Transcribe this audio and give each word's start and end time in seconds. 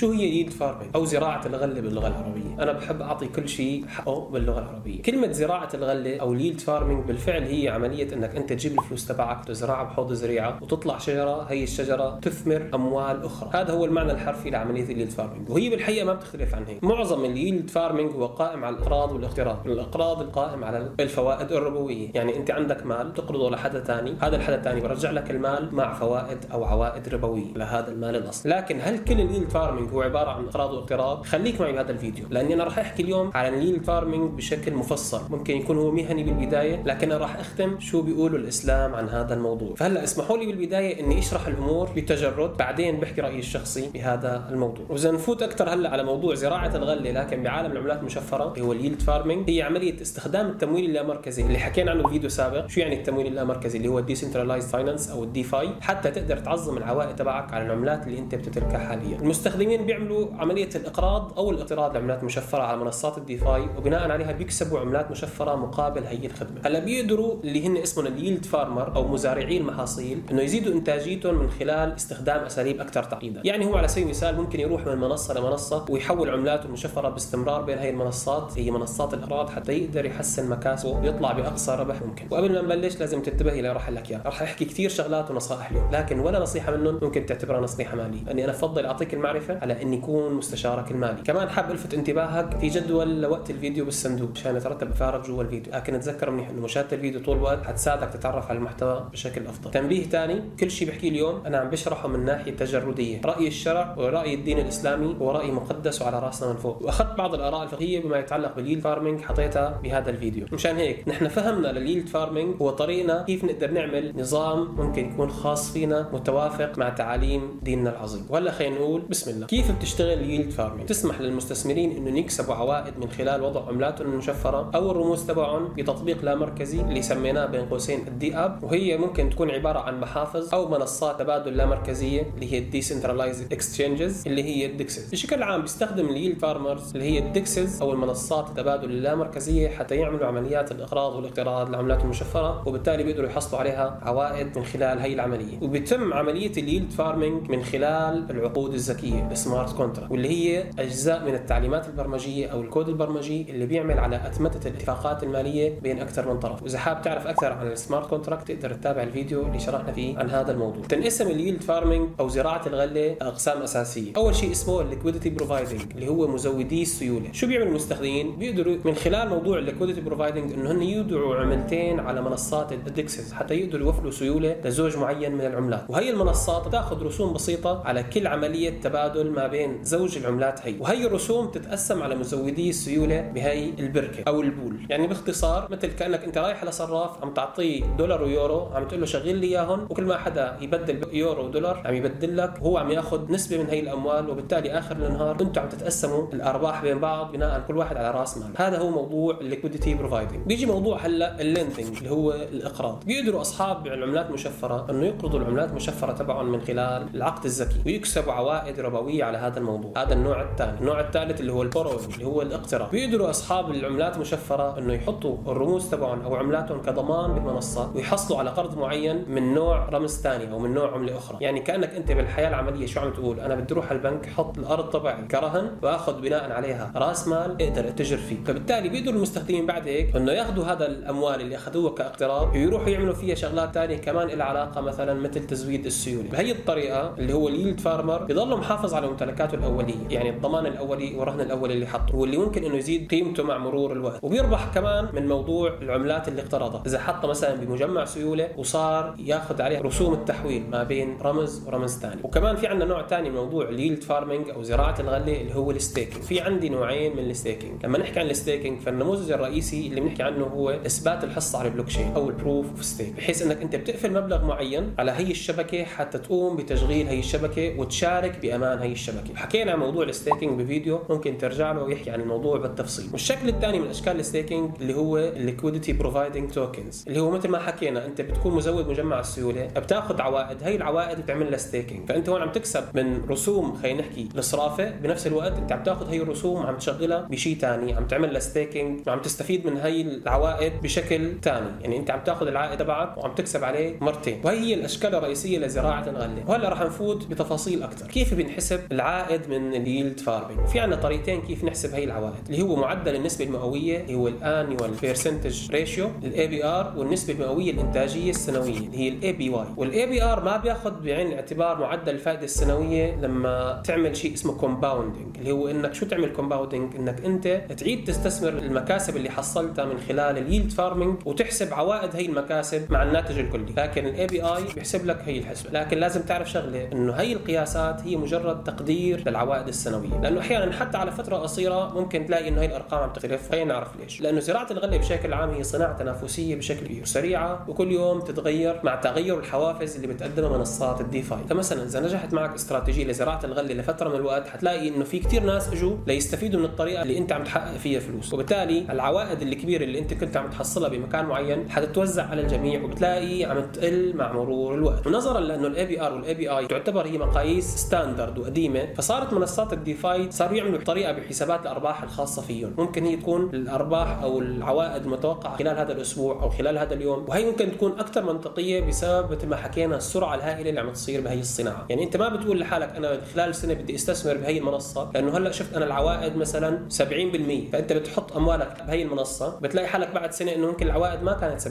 شو 0.00 0.12
هي 0.12 0.24
yield 0.24 0.50
farming 0.50 0.90
أو 0.94 1.04
زراعة 1.04 1.46
الغلة 1.46 1.80
باللغة 1.80 2.06
العربية. 2.06 2.62
أنا 2.62 2.72
بحب 2.72 3.02
أعطي 3.02 3.26
كل 3.26 3.48
شيء 3.48 3.86
حقه 3.86 4.28
باللغة 4.28 4.58
العربية. 4.58 5.02
كلمة 5.02 5.32
زراعة 5.32 5.68
الغلة 5.74 6.16
أو 6.16 6.32
ال 6.32 6.37
yield 6.37 6.60
farming 6.60 7.04
بالفعل 7.04 7.42
هي 7.42 7.68
عملية 7.68 8.14
إنك 8.14 8.36
أنت 8.36 8.52
تجيب 8.52 8.78
الفلوس 8.78 9.06
تبعك 9.06 9.44
تزرعها 9.44 9.84
بحوض 9.84 10.12
زريعة 10.12 10.58
وتطلع 10.62 10.98
شجرة 10.98 11.42
هي 11.42 11.62
الشجرة 11.62 12.18
تثمر 12.18 12.70
أموال 12.74 13.24
أخرى. 13.24 13.50
هذا 13.54 13.72
هو 13.72 13.84
المعنى 13.84 14.12
الحرفي 14.12 14.50
لعملية 14.50 14.84
ال 14.84 14.88
yield 14.88 15.10
farming. 15.10 15.50
وهي 15.50 15.70
بالحقيقة 15.70 16.06
ما 16.06 16.14
بتختلف 16.14 16.54
عن 16.54 16.64
هيك. 16.64 16.84
معظم 16.84 17.24
ال 17.24 17.32
yield 17.32 17.70
farming 17.70 18.12
هو 18.12 18.26
قائم 18.26 18.64
على 18.64 18.76
الاقراض 18.76 19.12
والاقتراض 19.12 19.66
الاقراض 19.66 20.20
القائم 20.20 20.64
على 20.64 20.90
الفوائد 21.00 21.52
الربوية. 21.52 22.08
يعني 22.14 22.36
أنت 22.36 22.50
عندك 22.50 22.86
مال 22.86 23.14
تقرضه 23.14 23.50
لحدا 23.50 23.80
ثاني 23.80 24.14
هذا 24.20 24.36
الحدا 24.36 24.56
الثاني 24.56 24.80
برجع 24.80 25.10
لك 25.10 25.30
المال 25.30 25.74
مع 25.74 25.92
فوائد 25.92 26.38
أو 26.52 26.64
عوائد 26.64 27.08
ربوية 27.08 27.52
لهذا 27.56 27.88
المال 27.88 28.16
الأصلي. 28.16 28.52
لكن 28.52 28.78
هل 28.80 29.04
كل 29.04 29.20
ال 29.20 29.25
yield 29.25 29.48
farming 29.48 29.89
هو 29.92 30.02
عبارة 30.02 30.30
عن 30.30 30.44
اقراض 30.44 30.72
واقتراض. 30.72 31.24
خليك 31.24 31.60
معي 31.60 31.72
بهذا 31.72 31.90
الفيديو 31.90 32.24
لأني 32.30 32.54
أنا 32.54 32.64
راح 32.64 32.78
أحكي 32.78 33.02
اليوم 33.02 33.30
على 33.34 33.48
ال 33.48 33.54
yield 33.54 33.84
farming 33.84 34.30
بشكل 34.30 34.74
مفصل. 34.74 35.20
ممكن 35.30 35.56
يكون 35.56 35.78
هو 35.78 35.90
مهني 35.90 36.22
بالبداية 36.24 36.82
لكن 36.82 37.12
أنا 37.12 37.20
راح 37.20 37.36
أختم 37.36 37.80
شو 37.80 38.02
بيقولوا 38.02 38.38
الإسلام 38.38 38.94
عن 38.94 39.08
هذا 39.08 39.34
الموضوع. 39.34 39.74
فهلأ 39.74 40.04
اسمحوا 40.04 40.36
لي 40.36 40.46
بالبداية 40.46 41.00
إني 41.00 41.18
أشرح 41.18 41.46
الأمور 41.46 41.88
بتجرد 41.96 42.56
بعدين 42.56 43.00
بحكي 43.00 43.20
رأيي 43.20 43.38
الشخصي 43.38 43.90
بهذا 43.94 44.48
الموضوع. 44.50 44.86
وإذا 44.88 45.10
نفوت 45.10 45.42
أكثر 45.42 45.74
هلأ 45.74 45.90
على 45.90 46.02
موضوع 46.04 46.34
زراعة 46.34 46.76
الغلة 46.76 47.10
لكن 47.10 47.42
بعالم 47.42 47.72
العملات 47.72 48.00
المشفرة 48.00 48.52
اللي 48.52 48.64
هو 48.64 48.72
ال 48.72 48.77
yield 48.77 49.02
farming 49.02 49.50
هي 49.50 49.62
عملية 49.62 50.02
استخدام 50.02 50.46
التمويل 50.46 50.84
اللامركزي 50.84 51.42
اللي 51.42 51.58
حكينا 51.58 51.90
عنه 51.90 52.02
بفيديو 52.02 52.28
سابق 52.28 52.66
شو 52.66 52.80
يعني 52.80 52.94
التمويل 52.94 53.26
اللامركزي 53.26 53.78
اللي 53.78 53.88
هو 53.88 53.98
ال 53.98 54.03
decentralized 54.03 54.68
finance 54.68 55.10
أو 55.10 55.24
ال 55.24 55.42
DeFi 55.42 55.70
حتى 55.80 56.10
تقدر 56.10 56.36
تعظم 56.38 56.76
العوائد 56.76 57.16
تبعك 57.16 57.54
على 57.54 57.66
العملات 57.66 58.06
اللي 58.06 58.18
أنت 58.18 58.34
بتتركها 58.34 58.78
حاليا. 58.78 59.18
المستخدمين 59.18 59.79
بيعملوا 59.86 60.26
عملية 60.38 60.68
الإقراض 60.74 61.38
أو 61.38 61.50
الاقتراض 61.50 61.94
لعملات 61.96 62.24
مشفرة 62.24 62.62
على 62.62 62.78
منصات 62.78 63.18
ال 63.18 63.38
DeFi 63.38 63.62
وبناء 63.78 64.10
عليها 64.10 64.32
بيكسبوا 64.32 64.78
عملات 64.78 65.10
مشفرة 65.10 65.56
مقابل 65.56 66.04
هي 66.04 66.26
الخدمه 66.26 66.60
هلا 66.64 66.78
بيقدروا 66.78 67.34
اللي 67.44 67.66
هن 67.66 67.76
اسمهم 67.76 68.06
ال 68.06 68.13
yield 68.13 68.46
farmer 68.46 68.96
أو 68.96 69.08
مزارعي 69.08 69.56
المحاصيل 69.56 70.22
إنه 70.30 70.42
يزيدوا 70.42 70.74
إنتاجيتهم 70.74 71.34
من 71.34 71.50
خلال 71.50 71.92
استخدام 71.92 72.44
أساليب 72.44 72.80
أكثر 72.80 73.02
تعقيدا 73.02 73.40
يعني 73.44 73.66
هو 73.66 73.76
على 73.76 73.88
سبيل 73.88 74.04
المثال 74.04 74.36
ممكن 74.36 74.60
يروح 74.60 74.86
من 74.86 74.98
منصة 74.98 75.40
لمنصة 75.40 75.84
ويحول 75.90 76.30
عملاته 76.30 76.66
المشفرة 76.66 77.08
باستمرار 77.08 77.62
بين 77.62 77.78
هي 77.78 77.90
المنصات 77.90 78.58
هي 78.58 78.70
منصات 78.70 79.14
الإقراض 79.14 79.50
حتى 79.50 79.72
يقدر 79.72 80.04
يحسن 80.06 80.50
مكاسبه 80.50 80.90
ويطلع 80.90 81.32
بأقصى 81.32 81.74
ربح 81.74 82.02
ممكن. 82.02 82.26
وقبل 82.30 82.52
ما 82.52 82.62
نبلش 82.62 83.00
لازم 83.00 83.22
تنتبه 83.22 83.52
إلى 83.52 83.72
راح 83.72 83.90
لك. 83.90 84.10
اياه 84.10 84.22
راح 84.24 84.42
أحكي 84.42 84.64
كثير 84.64 84.90
شغلات 84.90 85.30
ونصائح 85.30 85.70
اليوم 85.70 85.90
لكن 85.92 86.20
ولا 86.20 86.38
نصيحة 86.38 86.76
منهم 86.76 86.98
ممكن 87.02 87.26
تعتبرها 87.26 87.60
نصيحة 87.60 87.96
مالية. 87.96 88.24
لأني 88.24 88.44
أنا 88.44 88.52
أفضل 88.52 88.86
أعطيك 88.86 89.14
المعرفة 89.14 89.54
على 89.60 89.82
اني 89.82 89.98
اكون 89.98 90.34
مستشارك 90.34 90.90
المالي. 90.90 91.22
كمان 91.22 91.48
حاب 91.48 91.70
ألفت 91.70 91.94
انتباهك 91.94 92.58
في 92.58 92.68
جدول 92.68 93.22
لوقت 93.22 93.50
الفيديو 93.50 93.84
بالصندوق 93.84 94.30
عشان 94.36 94.56
يترتب 94.56 94.90
افكارك 94.90 95.26
جوا 95.26 95.42
الفيديو. 95.42 95.72
لكن 95.74 96.00
تذكر 96.00 96.30
منيح 96.30 96.48
أنه 96.48 96.62
مشاهدة 96.62 96.88
الفيديو 96.92 97.20
طول 97.20 97.36
الوقت 97.36 97.66
حتساعدك 97.66 98.08
تتعرف 98.08 98.50
على 98.50 98.58
المحتوى 98.58 99.08
بشكل 99.12 99.46
أفضل. 99.46 99.70
تنبيه 99.70 100.04
ثاني 100.04 100.42
كل 100.60 100.70
شيء 100.70 100.88
بحكيه 100.88 101.08
اليوم 101.08 101.46
أنا 101.46 101.58
عم 101.58 101.70
بشرحه 101.70 102.08
من 102.08 102.24
ناحية 102.24 102.56
تجردية. 102.56 103.20
رأي 103.24 103.46
الشرع 103.46 103.94
ورأي 103.98 104.34
الدين 104.34 104.58
الإسلامي 104.58 105.16
هو 105.20 105.30
راي 105.30 105.50
مقدس 105.50 106.02
وعلى 106.02 106.18
رأسنا 106.18 106.48
من 106.48 106.56
فوق. 106.56 106.82
وأخذت 106.82 107.18
بعض 107.18 107.34
الآراء 107.34 107.62
الفقهية 107.62 108.00
بما 108.00 108.18
يتعلق 108.18 108.56
بال 108.56 108.63
yield 108.63 108.82
farming 108.82 109.20
حطيتها 109.20 109.80
بهذا 109.82 110.10
الفيديو. 110.10 110.46
مشان 110.52 110.76
هيك 110.76 111.08
نحن 111.08 111.28
فهمنا 111.28 111.68
لل 111.68 111.79
yield 111.79 112.08
farming 112.08 112.56
هو 112.62 112.70
طريقنا 112.70 113.22
كيف 113.22 113.44
نقدر 113.44 113.70
نعمل 113.70 114.12
نظام 114.16 114.74
ممكن 114.76 115.10
يكون 115.12 115.30
خاص 115.30 115.72
فينا 115.72 116.08
متوافق 116.12 116.78
مع 116.78 116.88
تعاليم 116.88 117.60
ديننا 117.62 117.90
العظيم. 117.90 118.26
وهلا 118.28 118.50
خلينا 118.50 118.74
نقول 118.74 119.00
بسم 119.00 119.30
الله. 119.30 119.46
كيف 119.50 119.70
بتشتغل 119.70 120.18
ال 120.18 120.23
yield 120.23 120.50
farming 120.50 120.88
تسمح 120.88 121.20
للمستثمرين 121.20 121.96
إنهم 121.96 122.16
يكسبوا 122.16 122.54
عوائد 122.54 122.98
من 122.98 123.10
خلال 123.10 123.42
وضع 123.42 123.68
عملاتهم 123.68 124.12
المشفره 124.12 124.70
أو 124.74 124.90
الرموز 124.90 125.26
تبعهم 125.26 125.68
بتطبيق 125.74 126.24
لا 126.24 126.34
مركزي 126.34 126.80
اللي 126.80 127.02
سميناه 127.02 127.46
بين 127.46 127.66
قوسين 127.66 128.08
ال 128.08 128.36
DApp 128.36 128.64
وهي 128.64 128.96
ممكن 128.96 129.30
تكون 129.30 129.50
عبارة 129.50 129.78
عن 129.78 130.00
محافظ 130.00 130.54
أو 130.54 130.68
منصات 130.68 131.18
تبادل 131.18 131.56
لا 131.56 131.66
مركزية 131.66 132.22
اللي 132.34 132.52
هي 132.52 132.58
ال 132.58 132.65
decentralized 132.65 133.52
exchanges 133.52 134.26
اللي 134.26 134.44
هي 134.44 134.66
ال 134.66 134.75
DEXs 134.75 135.10
بشكل 135.10 135.42
عام 135.42 135.60
بيستخدم 135.60 136.08
ال 136.08 136.13
yield 136.13 136.38
farmers 136.38 136.92
اللي 136.92 137.04
هي 137.04 137.18
ال 137.18 137.31
DEXs 137.31 137.82
أو 137.82 137.92
المنصات 137.92 138.48
التبادل 138.48 138.90
اللامركزيه 138.90 139.68
حتى 139.68 139.94
يعملوا 139.94 140.26
عمليات 140.26 140.72
الإقراض 140.72 141.16
والاقتراض 141.16 141.68
للعملات 141.68 142.04
المشفره 142.04 142.68
وبالتالي 142.68 143.02
بيقدروا 143.02 143.28
يحصلوا 143.28 143.60
عليها 143.60 143.98
عوائد 144.02 144.58
من 144.58 144.64
خلال 144.64 144.98
هي 144.98 145.14
العملية. 145.14 145.58
وبيتم 145.62 146.12
عملية 146.12 146.52
ال 146.56 146.62
yield 146.62 146.90
farming 146.90 147.50
من 147.50 147.64
خلال 147.64 148.30
العقود 148.30 148.74
الذكية. 148.74 149.39
ال 149.40 149.46
smart 149.46 149.76
contract 149.76 150.10
واللي 150.10 150.28
هي 150.28 150.64
أجزاء 150.78 151.24
من 151.24 151.34
التعليمات 151.34 151.88
البرمجية 151.88 152.46
أو 152.46 152.60
الكود 152.60 152.88
البرمجي 152.88 153.46
اللي 153.50 153.66
بيعمل 153.66 153.98
على 153.98 154.16
أتمتة 154.16 154.68
الاتفاقات 154.68 155.22
المالية 155.22 155.80
بين 155.80 156.00
أكثر 156.00 156.32
من 156.32 156.38
طرف. 156.40 156.62
وإذا 156.62 156.78
حاب 156.78 157.02
تعرف 157.02 157.26
أكثر 157.26 157.52
عن 157.52 157.66
ال 157.66 157.73
smart 157.73 158.08
contract 158.08 158.52
تقدر 158.52 158.74
تتابع 158.74 159.02
الفيديو 159.02 159.42
اللي 159.42 159.58
شرحنا 159.58 159.92
فيه 159.92 160.18
عن 160.18 160.30
هذا 160.30 160.52
الموضوع. 160.52 160.84
تنقسم 160.84 161.26
ال 161.26 161.32
yield 161.32 161.62
farming 161.62 162.08
أو 162.20 162.28
زراعة 162.28 162.62
الغلة 162.66 163.16
أقسام 163.20 163.62
أساسية. 163.62 164.12
أول 164.16 164.34
شيء 164.34 164.50
اسمه 164.50 164.80
ال 164.80 164.85
liquidity 164.85 165.30
providing 165.30 165.80
اللي 165.94 166.08
هو 166.08 166.26
مزودي 166.26 166.82
السيولة. 166.82 167.32
شو 167.32 167.46
بيعمل 167.46 167.66
المستخدمين؟ 167.66 168.36
بيقدروا 168.36 168.76
من 168.84 168.94
خلال 168.94 169.28
موضوع 169.28 169.58
ال 169.58 169.62
liquidity 169.62 170.00
providing 170.00 170.52
إنه 170.52 170.72
هن 170.72 170.82
يودعوا 170.82 171.36
عملتين 171.36 172.00
على 172.00 172.22
منصات 172.22 172.72
ال 172.72 172.84
DEXs 172.84 173.32
حتى 173.32 173.54
يقدروا 173.54 173.86
يوفروا 173.86 174.10
سيولة 174.10 174.56
لزوج 174.64 174.96
معين 174.96 175.32
من 175.34 175.46
العملات. 175.46 175.84
وهي 175.88 176.10
المنصات 176.10 176.72
تاخذ 176.72 177.02
رسوم 177.02 177.32
بسيطة 177.32 177.82
على 177.84 178.02
كل 178.02 178.26
عملية 178.26 178.80
تبادل 178.80 179.29
ما 179.32 179.46
بين 179.46 179.84
زوج 179.84 180.18
العملات 180.18 180.66
هي. 180.66 180.76
وهي 180.80 181.06
الرسوم 181.06 181.46
تتقسم 181.46 182.02
على 182.02 182.14
مزودي 182.14 182.70
السيولة 182.70 183.20
بهي 183.20 183.70
البركة 183.78 184.22
أو 184.28 184.40
ال 184.40 184.48
pool. 184.48 184.86
يعني 184.90 185.06
باختصار 185.06 185.68
مثل 185.70 185.86
كأنك 185.86 186.24
أنت 186.24 186.38
رايح 186.38 186.60
على 186.60 186.72
صراف 186.72 187.22
عم 187.22 187.34
تعطيه 187.34 187.84
دولار 187.98 188.22
ويورو 188.22 188.66
عم 188.74 188.88
تقول 188.88 189.00
له 189.00 189.06
شغل 189.06 189.36
لي 189.36 189.46
اياهم 189.46 189.86
وكل 189.90 190.04
ما 190.04 190.16
حدا 190.16 190.56
يبدل 190.60 191.00
يورو 191.12 191.44
ودولار 191.44 191.82
عم 191.84 191.94
يبدل 191.94 192.36
لك 192.36 192.54
وهو 192.62 192.78
عم 192.78 192.90
يأخذ 192.90 193.32
نسبة 193.32 193.58
من 193.58 193.66
هي 193.66 193.80
الأموال 193.80 194.30
وبالتالي 194.30 194.78
آخر 194.78 194.96
النهار 194.96 195.40
أنتم 195.40 195.62
عم 195.62 195.68
تتقسموا 195.68 196.26
الأرباح 196.32 196.82
بين 196.82 196.98
بعض 196.98 197.32
بناء 197.32 197.64
كل 197.68 197.76
واحد 197.76 197.96
على 197.96 198.10
رأس 198.10 198.38
مال 198.38 198.52
هذا 198.56 198.78
هو 198.78 198.90
موضوع 198.90 199.38
ال 199.40 199.45
liquidity 199.45 199.94
providing 199.94 200.46
بيجي 200.46 200.66
موضوع 200.66 200.98
هلأ 201.06 201.40
ال 201.40 201.47
lending 201.47 201.98
اللي 201.98 202.10
هو 202.10 202.32
الإقراض. 202.32 203.04
بيقدروا 203.04 203.40
أصحاب 203.40 203.86
العملات 203.86 204.26
المشفره 204.26 204.86
إنه 204.90 205.06
يقرضوا 205.06 205.40
العملات 205.40 205.70
المشفره 205.70 206.12
تبعهم 206.12 206.52
من 206.52 206.60
خلال 206.60 207.06
العقد 207.14 207.44
الذكي 207.44 207.80
ويكسبوا 207.86 208.32
عوائد 208.32 208.80
ربوية 208.80 209.19
على 209.22 209.38
هذا 209.38 209.58
الموضوع. 209.58 209.92
هذا 209.96 210.12
النوع 210.12 210.42
الثاني. 210.42 210.78
النوع 210.80 211.00
الثالث 211.00 211.40
اللي 211.40 211.52
هو 211.52 211.62
ال 211.62 211.67
borrowing 211.67 212.14
اللي 212.14 212.26
هو 212.26 212.42
الاقتراض 212.42 212.90
بيقدروا 212.90 213.30
أصحاب 213.30 213.70
العملات 213.70 214.16
المشفره 214.16 214.78
إنه 214.78 214.92
يحطوا 214.92 215.36
الرموز 215.46 215.90
تبعهم 215.90 216.20
أو 216.20 216.36
عملاتهم 216.36 216.82
كضمان 216.82 217.34
بالمنصه 217.34 217.90
ويحصلوا 217.94 218.38
على 218.38 218.50
قرض 218.50 218.78
معين 218.78 219.24
من 219.28 219.54
نوع 219.54 219.88
رمز 219.88 220.20
ثاني 220.20 220.52
أو 220.52 220.58
من 220.58 220.74
نوع 220.74 220.94
عملة 220.94 221.18
أخرى. 221.18 221.38
يعني 221.40 221.60
كأنك 221.60 221.94
أنت 221.94 222.12
بالحياة 222.12 222.48
العملية 222.48 222.86
شو 222.86 223.00
عم 223.00 223.12
تقول؟ 223.12 223.40
أنا 223.40 223.54
بدي 223.54 223.74
أروح 223.74 223.90
على 223.90 223.98
البنك 223.98 224.26
أحط 224.26 224.58
الأرض 224.58 224.90
تبعي 224.90 225.22
كرهن 225.22 225.70
وآخذ 225.82 226.20
بناء 226.20 226.52
عليها 226.52 226.92
رأس 226.96 227.28
مال 227.28 227.62
أقدر 227.62 227.88
اتجر 227.88 228.16
فيه. 228.16 228.44
فبالتالي 228.44 228.88
بيقدروا 228.88 229.16
المستخدمين 229.16 229.66
بعد 229.66 229.88
هيك 229.88 230.16
إنه 230.16 230.32
ياخذوا 230.32 230.64
هذا 230.64 230.86
الأموال 230.86 231.40
اللي 231.40 231.56
اخذوها 231.56 231.94
كاقتراض 231.94 232.54
ويروحوا 232.54 232.88
يعملوا 232.88 233.14
فيها 233.14 233.34
شغلات 233.34 233.74
ثانية 233.74 233.96
كمان 233.96 234.28
لها 234.28 234.46
علاقة 234.46 234.80
مثلا 234.80 235.14
مثل 235.14 235.46
تزويد 235.46 235.86
السيولة. 235.86 236.28
بهي 236.28 236.52
الطريقة 236.52 237.14
اللي 237.18 237.32
هو 237.32 237.48
ال 237.48 237.53
yield 237.53 237.80
farmer 237.80 238.22
بضل 238.22 238.56
محافظ 238.56 238.94
على 238.94 239.06
ممتلكاته 239.10 239.54
الأولية 239.54 239.94
يعني 240.10 240.30
الضمان 240.30 240.66
الأولي 240.66 241.14
والرهن 241.14 241.40
الأولي 241.40 241.74
اللي 241.74 241.86
حطه 241.86 242.16
واللي 242.16 242.36
ممكن 242.36 242.64
إنه 242.64 242.76
يزيد 242.76 243.10
قيمته 243.10 243.42
مع 243.42 243.58
مرور 243.58 243.92
الوقت. 243.92 244.24
وبيربح 244.24 244.74
كمان 244.74 245.08
من 245.12 245.28
موضوع 245.28 245.74
العملات 245.82 246.28
اللي 246.28 246.42
اقترضها. 246.42 246.82
إذا 246.86 246.98
حطها 246.98 247.28
مثلا 247.28 247.54
بمجمع 247.54 248.04
سيولة 248.04 248.48
وصار 248.56 249.14
ياخذ 249.18 249.62
عليه 249.62 249.80
رسوم 249.80 250.12
التحويل 250.12 250.62
ما 250.70 250.82
بين 250.82 251.18
رمز 251.22 251.62
ورمز 251.66 251.98
ثاني. 251.98 252.20
وكمان 252.24 252.56
في 252.56 252.66
عندنا 252.66 252.88
نوع 252.88 253.06
ثاني 253.06 253.30
من 253.30 253.36
موضوع 253.36 253.68
ال 253.68 253.74
yield 253.74 254.02
farming 254.02 254.50
أو 254.50 254.62
زراعة 254.62 255.00
الغله 255.00 255.40
اللي 255.40 255.54
هو 255.54 255.70
ال 255.70 255.76
staking. 255.76 256.22
في 256.22 256.40
عندي 256.40 256.68
نوعين 256.68 257.16
من 257.16 257.30
ال 257.30 257.36
staking. 257.36 257.86
لما 257.86 257.98
نحكي 257.98 258.20
عن 258.20 258.30
ال 258.30 258.36
staking 258.36 258.80
فالنموذج 258.80 259.32
الرئيسي 259.32 259.86
اللي 259.86 260.00
بنحكي 260.00 260.22
عنه 260.22 260.44
هو 260.44 260.70
إثبات 260.70 261.24
الحصة 261.24 261.58
على 261.58 261.68
البلوكشين 261.68 262.12
أو 262.16 262.28
ال 262.28 262.34
proof 262.34 262.66
of 262.70 262.84
stake 262.84 263.12
بحيث 263.16 263.42
إنك 263.42 263.62
أنت 263.62 263.76
بتقفل 263.76 264.12
مبلغ 264.12 264.44
معين 264.44 264.94
على 264.98 265.10
هي 265.10 265.30
الشبكة 265.30 265.84
حتى 265.84 266.18
تقوم 266.18 266.56
بتشغيل 266.56 267.06
هي 267.06 267.18
الشبكة 267.18 267.80
وتشارك 267.80 268.38
بأمان 268.42 268.78
هي 268.78 268.92
الشبكة. 269.00 269.36
حكينا 269.36 269.72
عن 269.72 269.78
موضوع 269.78 270.04
ال 270.04 270.11
staking 270.11 270.60
بفيديو 270.62 271.00
ممكن 271.10 271.38
ترجع 271.38 271.72
له 271.72 271.82
ويحكي 271.82 272.10
عن 272.10 272.20
الموضوع 272.20 272.58
بالتفصيل. 272.58 273.08
والشكل 273.12 273.48
الثاني 273.48 273.78
من 273.78 273.86
أشكال 273.88 274.20
ال 274.20 274.26
staking 274.26 274.70
اللي 274.80 274.94
هو 274.94 275.18
ال 275.18 275.25
liquidity 275.25 275.92
providing 275.92 276.50
tokens 276.50 277.04
اللي 277.08 277.20
هو 277.20 277.30
مثل 277.30 277.48
ما 277.48 277.58
حكينا 277.58 278.06
أنت 278.06 278.20
بتكون 278.20 278.54
مزود 278.54 278.88
مجمع 278.88 279.20
السيولة 279.20 279.66
بتاخذ 279.66 280.20
عوائد 280.20 280.62
هي 280.62 280.76
العوائد 280.76 281.18
بتعمل 281.18 281.50
لها 281.50 281.58
staking. 281.58 282.08
فأنت 282.08 282.28
هون 282.28 282.42
عم 282.42 282.52
تكسب 282.52 282.84
من 282.94 283.22
رسوم 283.30 283.74
خلينا 283.82 284.00
نحكي 284.00 284.28
الصرافة 284.38 284.90
بنفس 284.90 285.26
الوقت 285.26 285.52
أنت 285.52 285.72
عم 285.72 285.82
تاخذ 285.82 286.10
هي 286.10 286.22
الرسوم 286.22 286.66
عم 286.66 286.76
تشغلها 286.76 287.20
بشيء 287.20 287.56
ثاني 287.56 287.94
عم 287.94 288.06
تعمل 288.06 288.32
لها 288.32 288.40
staking 288.40 289.00
وعم 289.06 289.20
تستفيد 289.20 289.66
من 289.66 289.76
هي 289.76 290.00
العوائد 290.00 290.72
بشكل 290.82 291.32
ثاني 291.42 291.66
يعني 291.80 291.96
أنت 291.96 292.10
عم 292.10 292.20
تاخذ 292.24 292.46
العائد 292.46 292.78
تبعك 292.78 293.18
وعم 293.18 293.34
تكسب 293.34 293.64
عليه 293.64 293.96
مرتين. 294.00 294.40
وهي 294.44 294.74
الأشكال 294.74 295.14
الرئيسية 295.14 295.58
لزراعة 295.58 296.08
الغله 296.08 296.44
وهلأ 296.48 296.68
رح 296.68 296.82
نفوت 296.82 297.26
بتفاصيل 297.26 297.82
أكثر 297.82 298.06
كيف 298.06 298.34
بينحسب 298.34 298.80
العائد 298.92 299.48
من 299.48 299.74
ال 299.74 299.82
yield 299.82 300.20
farming. 300.20 300.66
في 300.66 300.80
عندنا 300.80 301.00
طريقتين 301.00 301.42
كيف 301.42 301.64
نحسب 301.64 301.94
هي 301.94 302.04
العوائد. 302.04 302.34
اللي 302.50 302.62
هو 302.62 302.76
معدل 302.76 303.14
النسبة 303.14 303.44
المئوية 303.44 304.00
اللي 304.00 304.14
هو 304.14 304.28
ال 304.28 304.90
annual 305.02 305.70
percentage 305.70 306.10
ratio 306.24 306.46
ال 306.46 306.64
APR 306.64 306.94
والنسبة 306.96 307.32
المئوية 307.34 307.70
الإنتاجية 307.70 308.30
السنوية 308.30 308.78
اللي 308.78 308.98
هي 308.98 309.08
ال 309.08 309.32
APY 309.32 309.50
وال 309.50 310.06
APR 310.06 310.44
ما 310.44 310.56
بياخذ 310.56 310.90
بعين 310.90 311.26
الاعتبار 311.26 311.80
معدل 311.80 312.14
الفائدة 312.14 312.44
السنوية 312.44 313.16
لما 313.16 313.82
تعمل 313.84 314.16
شيء 314.16 314.34
اسمه 314.34 314.52
compounding 314.52 315.36
اللي 315.38 315.50
هو 315.50 315.68
إنك 315.68 315.94
شو 315.94 316.06
تعمل 316.06 316.32
compounding 316.32 316.96
إنك 316.96 317.24
أنت 317.24 317.46
تعيد 317.78 318.04
تستثمر 318.04 318.48
المكاسب 318.48 319.16
اللي 319.16 319.30
حصلتها 319.30 319.84
من 319.84 320.00
خلال 320.08 320.38
ال 320.38 320.44
yield 320.44 320.72
farming 320.72 321.26
وتحسب 321.26 321.74
عوائد 321.74 322.16
هي 322.16 322.26
المكاسب 322.26 322.92
مع 322.92 323.02
الناتج 323.02 323.38
الكلي. 323.38 323.72
لكن 323.76 324.06
ال 324.06 324.26
APY 324.26 324.62
بيحسب 324.74 325.06
لك 325.06 325.18
هي 325.24 325.38
الحسبة. 325.38 325.70
لكن 325.70 325.98
لازم 325.98 326.22
تعرف 326.22 326.50
شغلة 326.50 326.88
إنه 326.92 327.12
هي 327.12 327.32
القياسات 327.32 328.00
هي 328.00 328.16
مجرد 328.16 328.64
تقدير 328.70 329.28
للعوائد 329.28 329.68
السنوية. 329.68 330.20
لأنه 330.22 330.40
أحيانا 330.40 330.72
حتى 330.72 330.98
على 330.98 331.10
فترة 331.10 331.36
قصيرة 331.36 332.00
ممكن 332.00 332.26
تلاقي 332.26 332.48
إنه 332.48 332.60
هي 332.60 332.66
الأرقام 332.66 333.00
عم 333.00 333.12
تختلف 333.12 333.50
خلينا 333.50 333.74
نعرف 333.74 333.88
ليش. 334.00 334.20
لأنه 334.20 334.40
زراعة 334.40 334.66
الغله 334.70 334.96
بشكل 334.96 335.32
عام 335.32 335.50
هي 335.50 335.62
صناعة 335.62 335.98
تنافسية 335.98 336.56
بشكل 336.56 336.86
كبير 336.86 337.04
سريعة 337.04 337.64
وكل 337.68 337.92
يوم 337.92 338.20
تتغير 338.20 338.80
مع 338.84 338.94
تغير 338.94 339.38
الحوافز 339.38 339.96
اللي 339.96 340.06
بتقدمها 340.06 340.58
منصات 340.58 341.00
ال 341.00 341.06
DeFi. 341.06 341.38
فمثلا 341.50 341.82
إذا 341.82 342.00
نجحت 342.00 342.34
معك 342.34 342.54
استراتيجية 342.54 343.04
لزراعة 343.04 343.40
الغله 343.44 343.74
لفترة 343.74 344.08
من 344.08 344.14
الوقت 344.14 344.48
حتلاقي 344.48 344.88
إنه 344.88 345.04
في 345.04 345.18
كثير 345.18 345.42
ناس 345.42 345.68
إجوا 345.72 345.96
ليستفيدوا 346.06 346.60
من 346.60 346.66
الطريقة 346.66 347.02
اللي 347.02 347.18
أنت 347.18 347.32
عم 347.32 347.44
تحقق 347.44 347.76
فيها 347.76 348.00
فلوس. 348.00 348.34
وبالتالي 348.34 348.84
العوائد 348.90 349.42
الكبيرة 349.42 349.84
اللي 349.84 349.98
أنت 349.98 350.14
كنت 350.14 350.36
عم 350.36 350.50
تحصلها 350.50 350.88
بمكان 350.88 351.24
معين 351.24 351.70
حتتوزع 351.70 352.26
على 352.26 352.42
الجميع 352.42 352.82
وبتلاقي 352.82 353.44
عم 353.44 353.60
تقل 353.72 354.16
مع 354.16 354.32
مرور 354.32 354.74
الوقت. 354.74 355.06
ونظرا 355.06 355.40
لأنه 355.40 355.66
ال 355.66 355.86
APR 355.86 356.12
وال 356.12 356.34
APY 356.34 356.66
تعتبر 356.66 357.06
هي 357.06 357.18
مقاييس 357.18 357.64
standard 357.76 358.38
وقديمة 358.38 358.59
فصارت 358.96 359.32
منصات 359.32 359.72
ال 359.72 359.84
DeFi 359.84 360.30
صاروا 360.30 360.56
يعملوا 360.56 360.78
طريقة 360.84 361.12
بحسابات 361.12 361.62
الأرباح 361.62 362.02
الخاصة 362.02 362.42
فيهم. 362.42 362.74
ممكن 362.78 363.04
هي 363.04 363.16
تكون 363.16 363.50
الأرباح 363.54 364.22
أو 364.22 364.38
العوائد 364.38 365.04
المتوقعه 365.04 365.56
خلال 365.56 365.78
هذا 365.78 365.92
الأسبوع 365.92 366.42
أو 366.42 366.50
خلال 366.50 366.78
هذا 366.78 366.94
اليوم. 366.94 367.24
وهي 367.28 367.44
ممكن 367.44 367.72
تكون 367.72 367.92
أكثر 367.98 368.22
منطقية 368.24 368.80
بسبب 368.80 369.32
مثل 369.32 369.46
ما 369.46 369.56
حكينا 369.56 369.96
السرعة 369.96 370.34
الهائلة 370.34 370.70
اللي 370.70 370.80
عم 370.80 370.92
تصير 370.92 371.20
بهي 371.20 371.40
الصناعة. 371.40 371.86
يعني 371.88 372.04
أنت 372.04 372.16
ما 372.16 372.28
بتقول 372.28 372.60
لحالك 372.60 372.96
أنا 372.96 373.20
خلال 373.34 373.54
سنة 373.54 373.74
بدي 373.74 373.94
أستثمر 373.94 374.36
بهي 374.36 374.58
المنصة 374.58 375.10
لأنه 375.14 375.36
هلأ 375.36 375.50
شفت 375.50 375.74
أنا 375.74 375.84
العوائد 375.84 376.36
مثلا 376.36 376.88
70% 376.88 377.72
فأنت 377.72 377.92
بتحط 377.92 378.36
أموالك 378.36 378.82
بهي 378.86 379.02
المنصة 379.02 379.58
بتلاقي 379.60 379.88
حالك 379.88 380.14
بعد 380.14 380.32
سنة 380.32 380.54
إنه 380.54 380.66
ممكن 380.66 380.86
العوائد 380.86 381.22
ما 381.22 381.32
كانت 381.32 381.60
70% 381.60 381.66